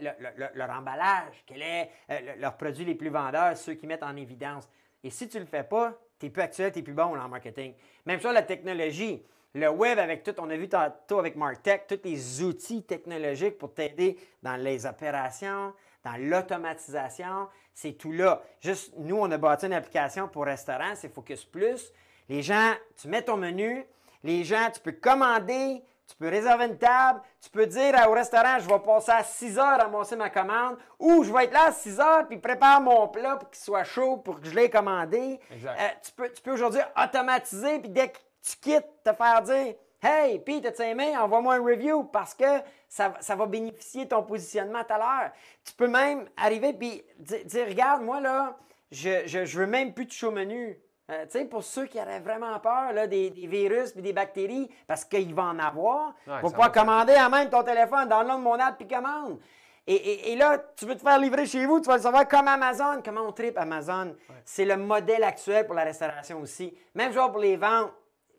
leur 0.54 0.70
emballage, 0.70 1.44
quel 1.46 1.62
est 1.62 1.90
euh, 2.10 2.36
leurs 2.38 2.56
produits 2.56 2.84
les 2.84 2.94
plus 2.94 3.10
vendeurs, 3.10 3.56
ceux 3.56 3.74
qui 3.74 3.86
mettent 3.86 4.02
en 4.02 4.16
évidence. 4.16 4.68
Et 5.02 5.10
si 5.10 5.28
tu 5.28 5.36
ne 5.36 5.42
le 5.42 5.48
fais 5.48 5.64
pas, 5.64 5.98
tu 6.18 6.26
n'es 6.26 6.30
plus 6.30 6.42
actuel, 6.42 6.72
tu 6.72 6.78
n'es 6.78 6.84
plus 6.84 6.94
bon 6.94 7.18
en 7.18 7.28
marketing. 7.28 7.74
Même 8.06 8.20
chose, 8.20 8.34
la 8.34 8.42
technologie. 8.42 9.24
Le 9.54 9.68
web 9.68 9.98
avec 9.98 10.22
tout, 10.22 10.34
on 10.38 10.50
a 10.50 10.56
vu 10.56 10.68
tantôt 10.68 11.18
avec 11.18 11.34
MarTech, 11.34 11.86
tous 11.88 12.00
les 12.04 12.42
outils 12.42 12.82
technologiques 12.82 13.58
pour 13.58 13.72
t'aider 13.72 14.18
dans 14.42 14.56
les 14.56 14.84
opérations, 14.84 15.72
dans 16.04 16.16
l'automatisation, 16.18 17.48
c'est 17.74 17.92
tout 17.92 18.12
là. 18.12 18.42
Juste, 18.60 18.92
nous, 18.98 19.16
on 19.16 19.30
a 19.30 19.38
bâti 19.38 19.66
une 19.66 19.72
application 19.72 20.28
pour 20.28 20.44
restaurant, 20.44 20.94
c'est 20.94 21.12
Focus 21.12 21.44
Plus. 21.44 21.92
Les 22.28 22.42
gens, 22.42 22.72
tu 23.00 23.08
mets 23.08 23.22
ton 23.22 23.36
menu, 23.36 23.84
les 24.22 24.44
gens, 24.44 24.68
tu 24.72 24.80
peux 24.80 24.92
commander, 24.92 25.82
tu 26.08 26.16
peux 26.16 26.28
réserver 26.28 26.66
une 26.66 26.78
table, 26.78 27.20
tu 27.40 27.50
peux 27.50 27.66
dire 27.66 27.94
au 28.08 28.12
restaurant, 28.12 28.58
je 28.58 28.68
vais 28.68 28.78
passer 28.78 29.12
à 29.12 29.22
6 29.22 29.58
heures 29.58 29.66
à 29.66 29.76
ramasser 29.76 30.16
ma 30.16 30.30
commande, 30.30 30.76
ou 30.98 31.22
je 31.22 31.32
vais 31.32 31.44
être 31.44 31.52
là 31.52 31.66
à 31.66 31.72
6 31.72 32.00
heures 32.00 32.26
puis 32.26 32.38
prépare 32.38 32.80
mon 32.80 33.08
plat 33.08 33.36
pour 33.36 33.50
qu'il 33.50 33.62
soit 33.62 33.84
chaud 33.84 34.16
pour 34.16 34.40
que 34.40 34.46
je 34.46 34.54
l'ai 34.54 34.70
commandé. 34.70 35.38
Euh, 35.52 35.88
tu 36.02 36.12
peux, 36.12 36.32
tu 36.32 36.40
peux 36.40 36.52
aujourd'hui 36.52 36.80
automatiser, 36.96 37.78
puis 37.78 37.90
dès 37.90 38.08
que 38.08 38.18
tu 38.42 38.56
quittes, 38.56 38.88
te 39.04 39.12
faire 39.12 39.42
dire 39.42 39.74
Hey, 40.00 40.38
Pete, 40.38 40.64
as-tu 40.64 40.82
aimé? 40.82 41.16
Envoie-moi 41.16 41.56
un 41.56 41.62
review 41.62 42.04
parce 42.04 42.32
que 42.32 42.44
ça, 42.88 43.36
va 43.36 43.46
bénéficier 43.46 44.04
de 44.04 44.10
ton 44.10 44.22
positionnement 44.22 44.82
tout 44.84 44.94
à 44.94 44.98
l'heure. 44.98 45.30
Tu 45.64 45.72
peux 45.74 45.88
même 45.88 46.28
arriver 46.36 46.68
et 46.80 47.04
dire, 47.18 47.66
regarde, 47.68 48.02
moi 48.02 48.20
là, 48.20 48.56
je, 48.90 49.26
je, 49.26 49.58
veux 49.58 49.66
même 49.66 49.92
plus 49.92 50.06
de 50.06 50.12
show 50.12 50.30
menu. 50.30 50.78
Euh, 51.10 51.24
tu 51.24 51.38
sais, 51.38 51.44
pour 51.44 51.62
ceux 51.62 51.86
qui 51.86 51.98
auraient 51.98 52.20
vraiment 52.20 52.58
peur 52.60 52.92
là, 52.92 53.06
des, 53.06 53.30
virus 53.30 53.94
et 53.96 54.02
des 54.02 54.12
bactéries, 54.12 54.68
parce 54.86 55.04
qu'il 55.04 55.34
va 55.34 55.44
en 55.44 55.58
avoir, 55.58 56.14
pour 56.40 56.50
pouvoir 56.50 56.72
commander 56.72 57.14
à 57.14 57.28
même 57.28 57.48
ton 57.48 57.62
téléphone, 57.62 58.08
download 58.08 58.40
mon 58.40 58.54
app 58.54 58.76
puis 58.76 58.86
commande. 58.86 59.38
Et, 59.86 60.32
et, 60.32 60.36
là, 60.36 60.58
tu 60.76 60.84
veux 60.84 60.94
te 60.94 61.00
faire 61.00 61.18
livrer 61.18 61.46
chez 61.46 61.64
vous, 61.64 61.80
tu 61.80 61.86
vas 61.86 61.96
le 61.96 62.02
savoir 62.02 62.28
comme 62.28 62.46
Amazon. 62.46 63.00
Comment 63.02 63.22
on 63.22 63.32
tripe 63.32 63.56
Amazon? 63.56 64.14
C'est 64.44 64.66
le 64.66 64.76
modèle 64.76 65.24
actuel 65.24 65.64
pour 65.64 65.74
la 65.74 65.84
restauration 65.84 66.42
aussi. 66.42 66.76
Même 66.94 67.10
genre 67.10 67.30
pour 67.30 67.40
les 67.40 67.56
ventes 67.56 67.90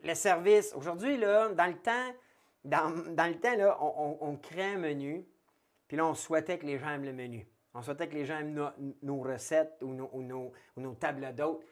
le 0.04 0.14
service. 0.14 0.72
Aujourd'hui, 0.76 1.16
là, 1.16 1.48
dans 1.48 1.66
le 1.66 1.76
temps, 1.76 2.12
dans, 2.64 2.88
le 2.90 3.38
temps, 3.38 3.76
on, 4.20 4.36
crée 4.36 4.74
un 4.74 4.78
menu, 4.78 5.26
puis 5.88 5.96
là, 5.96 6.06
on 6.06 6.14
souhaitait 6.14 6.58
que 6.58 6.66
les 6.66 6.78
gens 6.78 6.90
aiment 6.90 7.04
le 7.04 7.12
menu. 7.12 7.46
On 7.74 7.82
souhaitait 7.82 8.08
que 8.08 8.14
les 8.14 8.24
gens 8.24 8.38
aiment 8.38 8.72
nos, 9.02 9.20
recettes 9.20 9.82
ou 9.82 9.96
ou 10.12 10.80
nos 10.80 10.94
tables 10.94 11.34
d'hôtes. 11.34 11.64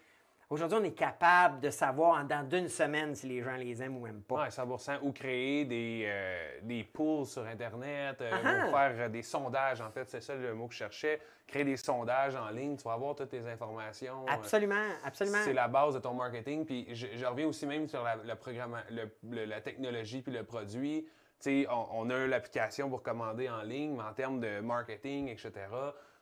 Aujourd'hui, 0.51 0.79
on 0.81 0.85
est 0.85 0.93
capable 0.93 1.61
de 1.61 1.69
savoir 1.69 2.23
en 2.23 2.25
dans 2.25 2.43
d'une 2.43 2.69
semaine 2.69 3.15
si 3.15 3.27
les 3.27 3.43
gens 3.43 3.57
les 3.57 3.83
aiment 3.83 3.99
ou 3.99 4.07
n'aiment 4.07 4.23
pas. 4.23 4.47
Oui, 4.47 4.79
100 4.79 5.03
Ou 5.03 5.13
créer 5.13 5.67
des, 5.67 6.05
euh, 6.07 6.61
des 6.63 6.85
pools 6.85 7.27
sur 7.27 7.45
Internet, 7.45 8.19
euh, 8.23 8.31
ou 8.31 8.71
faire 8.71 8.95
euh, 8.97 9.09
des 9.11 9.21
sondages, 9.21 9.83
en 9.83 9.91
fait, 9.91 10.09
c'est 10.09 10.23
ça 10.23 10.35
le 10.35 10.55
mot 10.55 10.67
que 10.67 10.73
je 10.73 10.79
cherchais. 10.79 11.21
Créer 11.47 11.65
des 11.65 11.77
sondages 11.77 12.35
en 12.35 12.49
ligne, 12.49 12.79
tu 12.79 12.85
vas 12.85 12.95
avoir 12.95 13.15
toutes 13.15 13.29
tes 13.29 13.47
informations. 13.47 14.27
Absolument, 14.27 14.87
absolument. 15.05 15.39
C'est 15.45 15.53
la 15.53 15.69
base 15.69 15.95
de 15.95 15.99
ton 15.99 16.15
marketing. 16.15 16.65
Puis 16.65 16.87
je, 16.95 17.27
reviens 17.27 17.47
aussi 17.47 17.67
même 17.67 17.87
sur 17.87 18.03
la, 18.03 18.17
le 18.17 18.35
programme, 18.35 18.79
la 19.23 19.61
technologie 19.61 20.23
puis 20.23 20.33
le 20.33 20.45
produit. 20.45 21.07
Tu 21.41 21.65
sais, 21.65 21.67
on, 21.71 22.07
on 22.07 22.11
a 22.11 22.27
l'application 22.27 22.89
pour 22.89 23.03
commander 23.03 23.51
en 23.51 23.63
ligne, 23.63 23.97
mais 23.97 24.03
en 24.03 24.15
termes 24.15 24.41
de 24.41 24.61
marketing, 24.61 25.29
etc., 25.29 25.53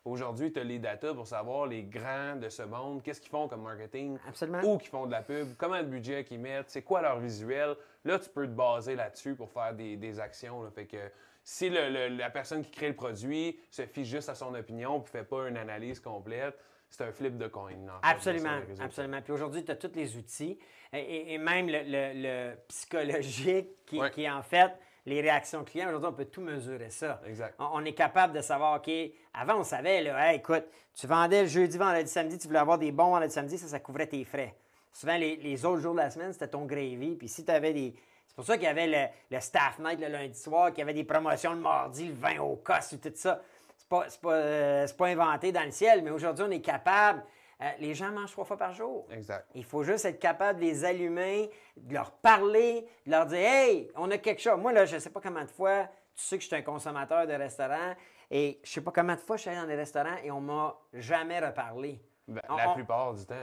Aujourd'hui, 0.06 0.52
tu 0.52 0.60
as 0.60 0.64
les 0.64 0.78
data 0.78 1.12
pour 1.12 1.26
savoir 1.26 1.66
les 1.66 1.82
grands 1.82 2.36
de 2.36 2.48
ce 2.48 2.62
monde, 2.62 3.02
qu'est-ce 3.02 3.20
qu'ils 3.20 3.30
font 3.30 3.48
comme 3.48 3.62
marketing, 3.62 4.16
Absolument. 4.28 4.62
où 4.62 4.78
qu'ils 4.78 4.88
font 4.88 5.04
de 5.04 5.10
la 5.10 5.20
pub, 5.20 5.56
comment 5.58 5.78
le 5.78 5.82
budget 5.82 6.22
qu'ils 6.22 6.38
mettent, 6.38 6.70
c'est 6.70 6.82
quoi 6.82 7.02
leur 7.02 7.18
visuel? 7.18 7.74
Là, 8.04 8.16
tu 8.20 8.30
peux 8.30 8.46
te 8.46 8.52
baser 8.52 8.94
là-dessus 8.94 9.34
pour 9.34 9.50
faire 9.50 9.74
des, 9.74 10.20
actions. 10.20 10.70
Fait 10.70 10.86
que 10.86 11.10
si 11.42 11.70
la 11.70 12.30
personne 12.30 12.62
qui 12.62 12.70
crée 12.70 12.86
le 12.86 12.94
produit 12.94 13.58
se 13.68 13.84
fie 13.84 14.04
juste 14.04 14.28
à 14.28 14.36
son 14.36 14.54
opinion 14.54 14.98
et 14.98 15.00
ne 15.00 15.04
fait 15.06 15.24
pas 15.24 15.48
une 15.48 15.56
analyse 15.56 15.98
complète, 15.98 16.56
c'est 16.88 17.02
un 17.02 17.10
flip 17.10 17.36
de 17.36 17.48
coin. 17.48 17.72
absolument, 18.02 18.60
absolument. 18.78 19.20
Puis 19.22 19.32
aujourd'hui, 19.32 19.64
tu 19.64 19.72
as 19.72 19.76
tous 19.76 19.96
les 19.96 20.16
outils 20.16 20.56
et, 20.92 21.36
même 21.36 21.66
le, 21.68 22.54
psychologique 22.68 23.84
qui, 23.84 24.00
qui 24.12 24.22
est 24.22 24.30
en 24.30 24.42
fait 24.42 24.70
les 25.06 25.20
réactions 25.20 25.64
clients. 25.64 25.88
Aujourd'hui, 25.88 26.08
on 26.08 26.12
peut 26.12 26.24
tout 26.24 26.40
mesurer 26.40 26.90
ça. 26.90 27.20
Exact. 27.26 27.54
On, 27.58 27.84
est 27.84 27.92
capable 27.92 28.34
de 28.34 28.40
savoir, 28.40 28.76
OK, 28.78 28.90
avant, 29.32 29.60
on 29.60 29.64
savait, 29.64 30.02
là, 30.02 30.34
écoute, 30.34 30.64
tu 30.94 31.06
vendais 31.06 31.42
le 31.42 31.48
jeudi, 31.48 31.78
vendredi, 31.78 32.10
samedi, 32.10 32.36
tu 32.38 32.48
voulais 32.48 32.58
avoir 32.58 32.78
des 32.78 32.90
bons 32.90 33.10
vendredi, 33.10 33.32
samedi, 33.32 33.56
ça, 33.56 33.68
ça 33.68 33.78
couvrait 33.78 34.08
tes 34.08 34.24
frais. 34.24 34.54
Souvent, 34.92 35.16
les, 35.16 35.64
autres 35.64 35.80
jours 35.80 35.92
de 35.92 36.00
la 36.00 36.10
semaine, 36.10 36.32
c'était 36.32 36.48
ton 36.48 36.64
gravy. 36.64 37.16
Puis 37.16 37.28
si 37.28 37.44
tu 37.44 37.50
avais 37.50 37.72
des. 37.72 37.94
C'est 38.26 38.34
pour 38.34 38.44
ça 38.44 38.56
qu'il 38.56 38.64
y 38.64 38.68
avait 38.68 39.12
le, 39.30 39.40
staff 39.40 39.78
night 39.78 40.00
le 40.00 40.08
lundi 40.08 40.38
soir, 40.38 40.70
qu'il 40.70 40.78
y 40.78 40.82
avait 40.82 40.94
des 40.94 41.04
promotions 41.04 41.52
le 41.52 41.60
mardi, 41.60 42.08
le 42.08 42.14
vin 42.14 42.38
au 42.40 42.56
cost 42.56 42.92
ou 42.92 42.96
tout 42.96 43.12
ça. 43.14 43.40
C'est 43.76 43.88
pas, 43.88 44.06
pas, 44.20 44.32
euh, 44.32 44.86
pas 44.96 45.06
inventé 45.06 45.52
dans 45.52 45.64
le 45.64 45.70
ciel, 45.70 46.02
mais 46.02 46.10
aujourd'hui, 46.10 46.44
on 46.46 46.50
est 46.50 46.60
capable 46.60 47.22
euh, 47.62 47.70
les 47.78 47.94
gens 47.94 48.10
mangent 48.10 48.32
trois 48.32 48.44
fois 48.44 48.58
par 48.58 48.74
jour. 48.74 49.06
Exact. 49.10 49.48
Il 49.54 49.64
faut 49.64 49.82
juste 49.82 50.04
être 50.04 50.18
capable 50.18 50.60
de 50.60 50.64
les 50.64 50.84
allumer, 50.84 51.50
de 51.76 51.94
leur 51.94 52.10
parler, 52.10 52.86
de 53.06 53.10
leur 53.10 53.26
dire 53.26 53.38
Hey, 53.38 53.90
on 53.96 54.10
a 54.10 54.18
quelque 54.18 54.42
chose. 54.42 54.58
Moi, 54.58 54.72
là, 54.72 54.84
je 54.84 54.96
ne 54.96 55.00
sais 55.00 55.10
pas 55.10 55.20
combien 55.20 55.44
de 55.44 55.50
fois, 55.50 55.84
tu 56.14 56.22
sais 56.22 56.36
que 56.36 56.42
je 56.42 56.48
suis 56.48 56.56
un 56.56 56.62
consommateur 56.62 57.26
de 57.26 57.32
restaurants, 57.32 57.94
et 58.30 58.60
je 58.62 58.70
ne 58.70 58.74
sais 58.74 58.80
pas 58.80 58.92
combien 58.92 59.14
de 59.14 59.20
fois 59.20 59.36
je 59.36 59.42
suis 59.42 59.50
allé 59.50 59.60
dans 59.60 59.66
des 59.66 59.76
restaurants 59.76 60.16
et 60.22 60.30
on 60.30 60.40
m'a 60.40 60.76
jamais 60.92 61.38
reparlé. 61.38 62.00
Ben, 62.28 62.42
la 62.56 62.74
plupart 62.74 63.14
du 63.14 63.24
temps. 63.24 63.34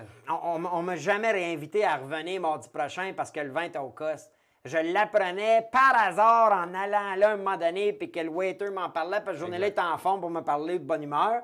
On 0.44 0.60
ne 0.60 0.86
m'a 0.86 0.96
jamais 0.98 1.32
réinvité 1.32 1.86
à 1.86 1.96
revenir 1.96 2.42
mardi 2.42 2.68
prochain 2.68 3.14
parce 3.16 3.32
que 3.32 3.40
le 3.40 3.52
vin 3.52 3.64
est 3.64 3.78
au 3.78 3.90
cost. 3.90 4.30
Je 4.66 4.78
l'apprenais 4.78 5.68
par 5.74 5.94
hasard 5.94 6.54
en 6.54 6.74
allant 6.74 7.16
là 7.16 7.32
un 7.32 7.36
moment 7.36 7.58
donné, 7.58 7.92
puis 7.92 8.10
que 8.10 8.22
le 8.22 8.30
waiter 8.30 8.70
m'en 8.70 8.90
parlait, 8.90 9.18
parce 9.18 9.26
que 9.26 9.32
la 9.32 9.38
journée-là 9.40 9.68
était 9.68 9.82
en 9.82 9.98
fond 9.98 10.22
pour 10.22 10.30
me 10.30 10.40
parler 10.40 10.80
de 10.80 10.86
bonne 10.86 11.04
humeur. 11.04 11.42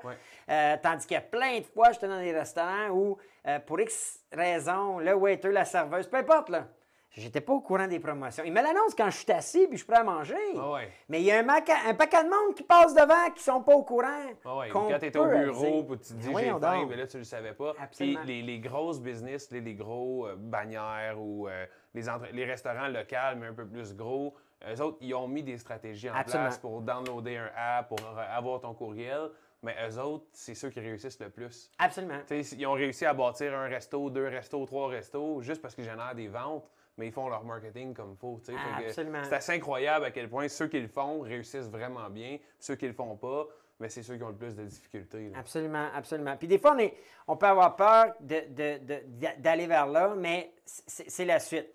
Euh, 0.48 0.76
tandis 0.82 1.06
qu'il 1.06 1.16
y 1.16 1.18
a 1.18 1.20
plein 1.20 1.58
de 1.58 1.64
fois, 1.66 1.92
j'étais 1.92 2.08
dans 2.08 2.18
des 2.18 2.32
restaurants 2.32 2.88
où, 2.88 3.18
euh, 3.46 3.58
pour 3.58 3.78
X 3.78 4.20
raisons, 4.32 5.00
le 5.00 5.12
waiter, 5.12 5.50
la 5.50 5.66
serveuse, 5.66 6.06
peu 6.06 6.16
importe, 6.16 6.48
là, 6.48 6.66
J'étais 7.16 7.40
pas 7.40 7.52
au 7.52 7.60
courant 7.60 7.88
des 7.88 7.98
promotions. 7.98 8.44
Il 8.44 8.52
me 8.52 8.62
l'annonce 8.62 8.94
quand 8.96 9.10
je 9.10 9.16
suis 9.16 9.32
assis 9.32 9.66
puis 9.66 9.76
je 9.76 9.82
suis 9.82 9.86
prêt 9.86 10.00
à 10.00 10.04
manger. 10.04 10.36
Ah 10.56 10.78
Mais 11.08 11.20
il 11.20 11.24
y 11.24 11.32
a 11.32 11.40
un, 11.40 11.48
un, 11.48 11.94
paquet 11.94 12.22
de 12.22 12.28
monde 12.28 12.54
qui 12.54 12.62
passe 12.62 12.94
devant 12.94 13.30
qui 13.34 13.42
sont 13.42 13.62
pas 13.62 13.74
au 13.74 13.82
courant. 13.82 14.26
Ah 14.44 14.62
quand 14.72 14.88
tu 14.98 15.06
es 15.06 15.16
au 15.16 15.26
bureau, 15.26 15.84
puis 15.84 15.98
tu 15.98 16.14
te 16.14 16.18
dis 16.18 16.28
j'ai 16.28 16.50
faim, 16.50 16.86
mais 16.88 16.96
là 16.96 17.06
tu 17.06 17.18
le 17.18 17.24
savais 17.24 17.52
pas. 17.52 17.74
Les, 17.98 18.42
les, 18.42 18.58
grosses 18.60 19.00
business, 19.00 19.50
les, 19.50 19.60
les 19.60 19.74
gros 19.74 20.28
euh, 20.28 20.36
bannières 20.36 21.16
ou 21.18 21.48
euh, 21.48 21.66
les, 21.94 22.02
les 22.32 22.44
restaurants 22.44 22.88
locaux, 22.88 23.36
mais 23.36 23.48
un 23.48 23.54
peu 23.54 23.66
plus 23.66 23.94
gros, 23.94 24.34
eux 24.68 24.80
autres, 24.80 24.98
ils 25.00 25.14
ont 25.14 25.26
mis 25.26 25.42
des 25.42 25.58
stratégies 25.58 26.10
en 26.10 26.22
place 26.22 26.58
pour 26.58 26.80
downloader 26.80 27.36
un 27.38 27.50
app, 27.56 27.88
pour 27.88 27.98
avoir 28.18 28.60
ton 28.60 28.74
courriel. 28.74 29.30
Mais 29.62 29.74
eux 29.86 29.98
autres, 29.98 30.24
c'est 30.32 30.54
ceux 30.54 30.70
qui 30.70 30.80
réussissent 30.80 31.20
le 31.20 31.28
plus. 31.28 31.70
Absolument. 31.78 32.20
ils 32.30 32.66
ont 32.66 32.72
réussi 32.72 33.04
à 33.04 33.12
bâtir 33.12 33.54
un 33.54 33.66
resto, 33.66 34.08
deux 34.08 34.28
restos, 34.28 34.64
trois 34.64 34.88
restos, 34.88 35.42
juste 35.42 35.60
parce 35.60 35.74
qu'ils 35.74 35.84
génèrent 35.84 36.14
des 36.14 36.28
ventes 36.28 36.70
mais 37.00 37.06
ils 37.06 37.12
font 37.12 37.28
leur 37.30 37.42
marketing 37.44 37.94
comme 37.94 38.12
il 38.12 38.18
faut. 38.18 38.38
C'est 38.44 39.32
assez 39.32 39.52
incroyable 39.52 40.04
à 40.04 40.10
quel 40.10 40.28
point 40.28 40.48
ceux 40.48 40.68
qui 40.68 40.78
le 40.78 40.88
font 40.88 41.22
réussissent 41.22 41.70
vraiment 41.70 42.10
bien, 42.10 42.38
ceux 42.58 42.76
qui 42.76 42.86
le 42.86 42.92
font 42.92 43.16
pas, 43.16 43.46
mais 43.80 43.88
c'est 43.88 44.02
ceux 44.02 44.18
qui 44.18 44.22
ont 44.22 44.28
le 44.28 44.36
plus 44.36 44.54
de 44.54 44.64
difficultés. 44.64 45.32
Absolument, 45.34 45.88
absolument. 45.94 46.36
Puis 46.36 46.46
des 46.46 46.58
fois, 46.58 46.76
on, 46.78 46.90
on 47.32 47.36
peut 47.38 47.46
avoir 47.46 47.74
peur 47.74 48.14
d'aller 48.20 49.66
vers 49.66 49.86
là, 49.86 50.14
mais 50.14 50.52
c'est 50.66 51.24
la 51.24 51.40
suite. 51.40 51.68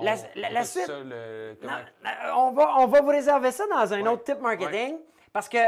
La, 0.00 0.64
suite. 0.64 0.90
on, 0.90 2.52
va, 2.52 2.76
on 2.78 2.86
va 2.86 3.00
vous 3.00 3.08
réserver 3.08 3.50
ça 3.50 3.66
dans 3.66 3.92
un 3.92 4.06
autre 4.06 4.22
type 4.22 4.40
marketing 4.40 4.96
parce 5.32 5.48
que 5.48 5.58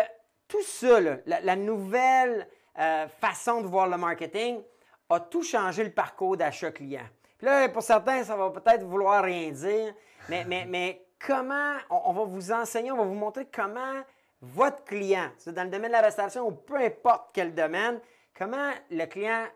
tout 0.48 0.62
ça, 0.62 1.00
la, 1.26 1.56
nouvelle 1.56 2.48
euh, 2.78 3.08
façon 3.08 3.60
de 3.60 3.66
voir 3.66 3.88
le 3.88 3.98
marketing 3.98 4.62
a 5.10 5.20
tout 5.20 5.42
changé 5.42 5.84
le 5.84 5.90
parcours 5.90 6.36
d'achat 6.36 6.70
client. 6.70 7.06
Puis 7.40 7.46
là, 7.46 7.70
pour 7.70 7.82
certains, 7.82 8.22
ça 8.22 8.36
va 8.36 8.50
peut-être 8.50 8.84
vouloir 8.84 9.24
rien 9.24 9.50
dire, 9.50 9.94
mais, 10.28 10.44
mais, 10.44 10.66
mais 10.68 11.06
comment, 11.18 11.76
on, 11.88 12.12
va 12.12 12.24
vous 12.24 12.52
enseigner, 12.52 12.92
on 12.92 12.98
va 12.98 13.04
vous 13.04 13.14
montrer 13.14 13.46
comment 13.46 14.02
votre 14.42 14.84
client, 14.84 15.30
dans 15.46 15.64
le 15.64 15.70
domaine 15.70 15.88
de 15.88 15.96
la 15.96 16.02
restauration 16.02 16.46
ou 16.46 16.52
peu 16.52 16.76
importe 16.76 17.30
quel 17.32 17.54
domaine, 17.54 17.98
comment 18.36 18.72
le 18.90 19.06
client, 19.06 19.46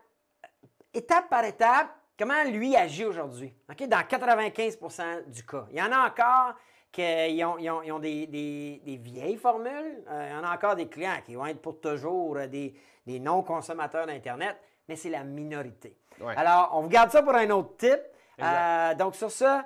étape 0.95 1.29
par 1.29 1.45
étape, 1.45 1.95
comment 2.17 2.43
lui 2.45 2.75
agit 2.75 3.05
aujourd'hui. 3.05 3.53
Dans 3.67 3.75
95% 3.75 5.29
du 5.29 5.45
cas. 5.45 5.67
Il 5.69 5.77
y 5.77 5.81
en 5.83 5.91
a 5.91 6.07
encore 6.07 6.55
qui 6.95 7.43
ont, 7.43 7.99
des, 7.99 8.99
vieilles 9.01 9.37
formules. 9.37 10.03
Euh, 10.09 10.27
il 10.29 10.33
y 10.33 10.39
en 10.39 10.43
a 10.43 10.53
encore 10.53 10.75
des 10.75 10.87
clients 10.87 11.17
qui 11.25 11.35
vont 11.35 11.45
être 11.45 11.61
pour 11.61 11.79
toujours 11.81 12.37
des, 12.47 12.73
des 13.05 13.19
non-consommateurs 13.19 14.07
d'Internet, 14.07 14.55
mais 14.87 14.95
c'est 14.95 15.09
la 15.09 15.23
minorité. 15.23 15.97
Alors, 16.37 16.71
on 16.73 16.81
vous 16.81 16.89
garde 16.89 17.11
ça 17.11 17.21
pour 17.21 17.35
un 17.35 17.49
autre 17.49 17.75
type. 17.77 17.99
Euh, 18.41 18.95
donc, 18.95 19.15
sur 19.15 19.29
ça, 19.29 19.65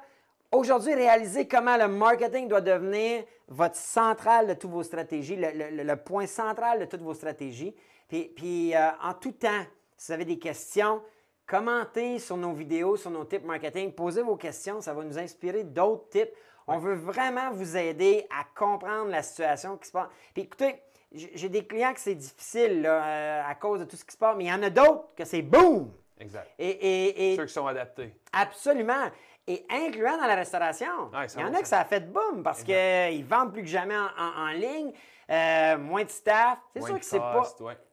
aujourd'hui, 0.51 0.95
réalisez 0.95 1.47
comment 1.47 1.77
le 1.77 1.87
marketing 1.87 2.47
doit 2.47 2.61
devenir 2.61 3.23
votre 3.47 3.75
centrale 3.75 4.47
de 4.47 4.53
toutes 4.53 4.71
vos 4.71 4.83
stratégies, 4.83 5.35
le, 5.37 5.95
point 5.95 6.25
central 6.25 6.79
de 6.79 6.85
toutes 6.85 7.01
vos 7.01 7.13
stratégies. 7.13 7.75
Puis, 8.07 8.75
euh, 8.75 8.89
en 9.03 9.13
tout 9.13 9.33
temps, 9.33 9.63
si 9.97 10.07
vous 10.07 10.13
avez 10.13 10.25
des 10.25 10.39
questions, 10.39 11.01
commentez 11.45 12.17
sur 12.17 12.37
nos 12.37 12.53
vidéos, 12.53 12.97
sur 12.97 13.11
nos 13.11 13.25
tips 13.25 13.45
marketing, 13.45 13.93
posez 13.93 14.23
vos 14.23 14.35
questions, 14.35 14.81
ça 14.81 14.93
va 14.93 15.03
nous 15.03 15.19
inspirer 15.19 15.63
d'autres 15.63 16.09
types. 16.09 16.31
On 16.69 16.77
veut 16.77 16.95
vraiment 16.95 17.51
vous 17.51 17.75
aider 17.75 18.27
à 18.29 18.45
comprendre 18.57 19.09
la 19.09 19.23
situation 19.23 19.77
qui 19.77 19.87
se 19.87 19.91
passe. 19.91 20.07
Puis 20.33 20.43
écoutez, 20.43 20.81
j'ai 21.11 21.49
des 21.49 21.65
clients 21.65 21.93
que 21.93 21.99
c'est 21.99 22.15
difficile 22.15 22.85
euh, 22.85 23.41
à 23.43 23.55
cause 23.55 23.79
de 23.79 23.85
tout 23.85 23.95
ce 23.95 24.05
qui 24.05 24.13
se 24.13 24.17
passe, 24.17 24.35
mais 24.37 24.45
il 24.45 24.49
y 24.49 24.53
en 24.53 24.61
a 24.61 24.69
d'autres 24.69 25.09
que 25.15 25.25
c'est 25.25 25.41
boum! 25.41 25.91
Exact. 26.19 26.51
Et, 26.59 27.35
Ceux 27.37 27.45
qui 27.45 27.53
sont 27.53 27.65
adaptés. 27.65 28.13
Absolument. 28.33 29.09
Et 29.47 29.65
incluant 29.69 30.17
dans 30.17 30.27
la 30.27 30.35
restauration. 30.35 31.09
il 31.13 31.41
y 31.41 31.43
en 31.43 31.53
a 31.53 31.61
que 31.61 31.67
ça 31.67 31.79
a 31.79 31.85
fait 31.85 32.01
boom 32.01 32.43
parce 32.43 32.63
qu'ils 32.63 33.25
vendent 33.25 33.53
plus 33.53 33.63
que 33.63 33.69
jamais 33.69 33.95
en, 33.95 34.49
ligne. 34.49 34.91
Euh, 35.29 35.77
moins 35.77 36.03
de 36.03 36.09
staff. 36.09 36.57
C'est 36.73 36.81
sûr 36.81 36.99
que 36.99 37.05
c'est 37.05 37.19
pas. 37.19 37.43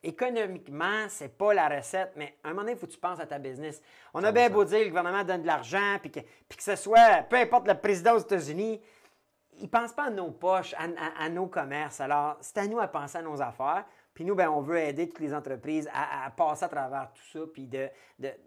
Économiquement, 0.02 1.06
c'est 1.08 1.36
pas 1.36 1.52
la 1.52 1.68
recette, 1.68 2.12
mais 2.16 2.36
à 2.42 2.48
un 2.48 2.50
moment 2.50 2.62
donné, 2.62 2.72
il 2.72 2.78
faut 2.78 2.86
que 2.86 2.92
tu 2.92 2.98
penses 2.98 3.20
à 3.20 3.26
ta 3.26 3.38
business. 3.38 3.82
On 4.14 4.24
a 4.24 4.32
bien 4.32 4.48
beau 4.48 4.64
dire 4.64 4.78
que 4.78 4.84
le 4.84 4.88
gouvernement 4.88 5.22
donne 5.22 5.42
de 5.42 5.46
l'argent, 5.46 5.98
puis 6.00 6.10
que, 6.10 6.20
puis 6.48 6.56
que 6.56 6.62
ce 6.62 6.76
soit, 6.76 7.22
peu 7.28 7.36
importe 7.36 7.68
le 7.68 7.74
président 7.74 8.14
aux 8.14 8.20
États-Unis, 8.20 8.80
ils 9.58 9.64
ne 9.64 9.68
pensent 9.68 9.92
pas 9.92 10.04
à 10.04 10.10
nos 10.10 10.30
poches, 10.30 10.74
à, 10.78 11.28
nos 11.28 11.46
commerces. 11.46 12.00
Alors, 12.00 12.36
c'est 12.40 12.58
à 12.58 12.66
nous 12.66 12.78
à 12.78 12.88
penser 12.88 13.18
à 13.18 13.22
nos 13.22 13.40
affaires. 13.40 13.84
Puis 14.14 14.24
nous, 14.24 14.34
ben, 14.34 14.48
on 14.48 14.62
veut 14.62 14.78
aider 14.78 15.08
toutes 15.08 15.20
les 15.20 15.34
entreprises 15.34 15.90
à, 15.92 16.30
passer 16.30 16.64
à 16.64 16.68
travers 16.68 17.10
tout 17.12 17.38
ça, 17.38 17.44
puis 17.52 17.68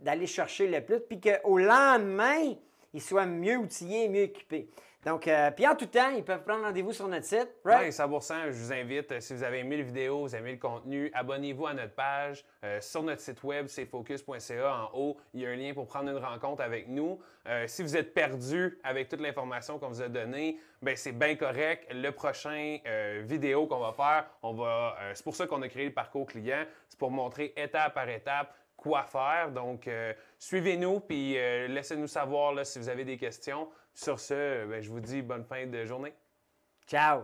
d'aller 0.02 0.28
chercher 0.28 0.68
le 0.68 0.84
plus, 0.84 1.00
puis 1.00 1.20
qu'au 1.20 1.60
lendemain, 1.60 2.56
ils 2.94 3.02
soient 3.02 3.28
mieux 3.28 3.58
outillés, 3.58 4.10
mieux 4.10 4.24
équipés. 4.24 4.70
Donc, 5.06 5.30
euh, 5.30 5.50
puis 5.52 5.66
en 5.66 5.76
tout 5.76 5.86
temps, 5.86 6.10
ils 6.10 6.26
peuvent 6.26 6.44
prendre 6.44 6.66
rendez-vous 6.66 6.92
sur 6.92 7.08
notre 7.08 7.26
site. 7.26 7.50
Right? 7.64 7.86
Oui, 7.86 7.94
100 7.94 8.34
Je 8.48 8.52
vous 8.52 8.74
invite, 8.74 9.12
euh, 9.14 9.22
si 9.22 9.34
vous 9.34 9.44
avez 9.44 9.60
aimé 9.60 9.78
la 9.78 9.84
vidéo, 9.84 10.20
vous 10.20 10.36
aimé 10.36 10.52
le 10.52 10.58
contenu, 10.58 11.10
abonnez-vous 11.14 11.68
à 11.68 11.74
notre 11.74 11.94
page. 11.94 12.44
Euh, 12.66 12.82
sur 12.82 13.02
notre 13.04 13.22
site 13.22 13.42
web, 13.44 13.68
c'est 13.68 13.86
focus.ca. 13.86 14.76
En 14.76 14.90
haut, 14.94 15.18
il 15.34 15.40
y 15.40 15.46
a 15.46 15.52
un 15.52 15.56
lien 15.56 15.74
pour 15.74 15.88
prendre 15.88 16.10
une 16.10 16.18
rencontre 16.18 16.62
avec 16.62 16.90
nous. 16.90 17.20
si 17.66 17.82
vous 17.82 17.96
êtes 17.96 18.14
perdu 18.14 18.78
avec 18.84 19.08
toute 19.08 19.22
l'information 19.22 19.80
qu'on 19.80 19.88
vous 19.88 20.02
a 20.02 20.10
donnée, 20.10 20.60
ben 20.82 20.96
c'est 20.96 21.14
bien 21.14 21.36
correct. 21.36 21.88
Le 21.92 22.12
prochain 22.12 22.78
vidéo 23.24 23.66
qu'on 23.66 23.80
va 23.80 23.94
faire, 23.94 24.30
on 24.44 24.54
va. 24.54 24.96
c'est 25.14 25.24
pour 25.24 25.36
ça 25.36 25.48
qu'on 25.48 25.62
a 25.62 25.68
créé 25.68 25.86
le 25.86 25.94
parcours 25.94 26.28
client. 26.28 26.66
C'est 26.88 27.00
pour 27.00 27.10
montrer 27.10 27.54
étape 27.58 27.96
par 27.96 28.08
étape 28.08 28.54
quoi 28.76 29.04
faire. 29.04 29.52
Donc, 29.52 29.90
suivez-nous 30.38 31.00
puis 31.00 31.34
laissez-nous 31.34 32.08
savoir 32.08 32.54
là, 32.54 32.64
si 32.64 32.78
vous 32.78 32.90
avez 32.90 33.06
des 33.06 33.18
questions. 33.18 33.68
Sur 33.94 34.20
ce, 34.20 34.66
ben, 34.66 34.82
je 34.82 34.90
vous 34.90 35.00
dis 35.00 35.22
bonne 35.22 35.46
fin 35.46 35.66
de 35.66 35.86
journée. 35.86 36.14
Ciao! 36.88 37.24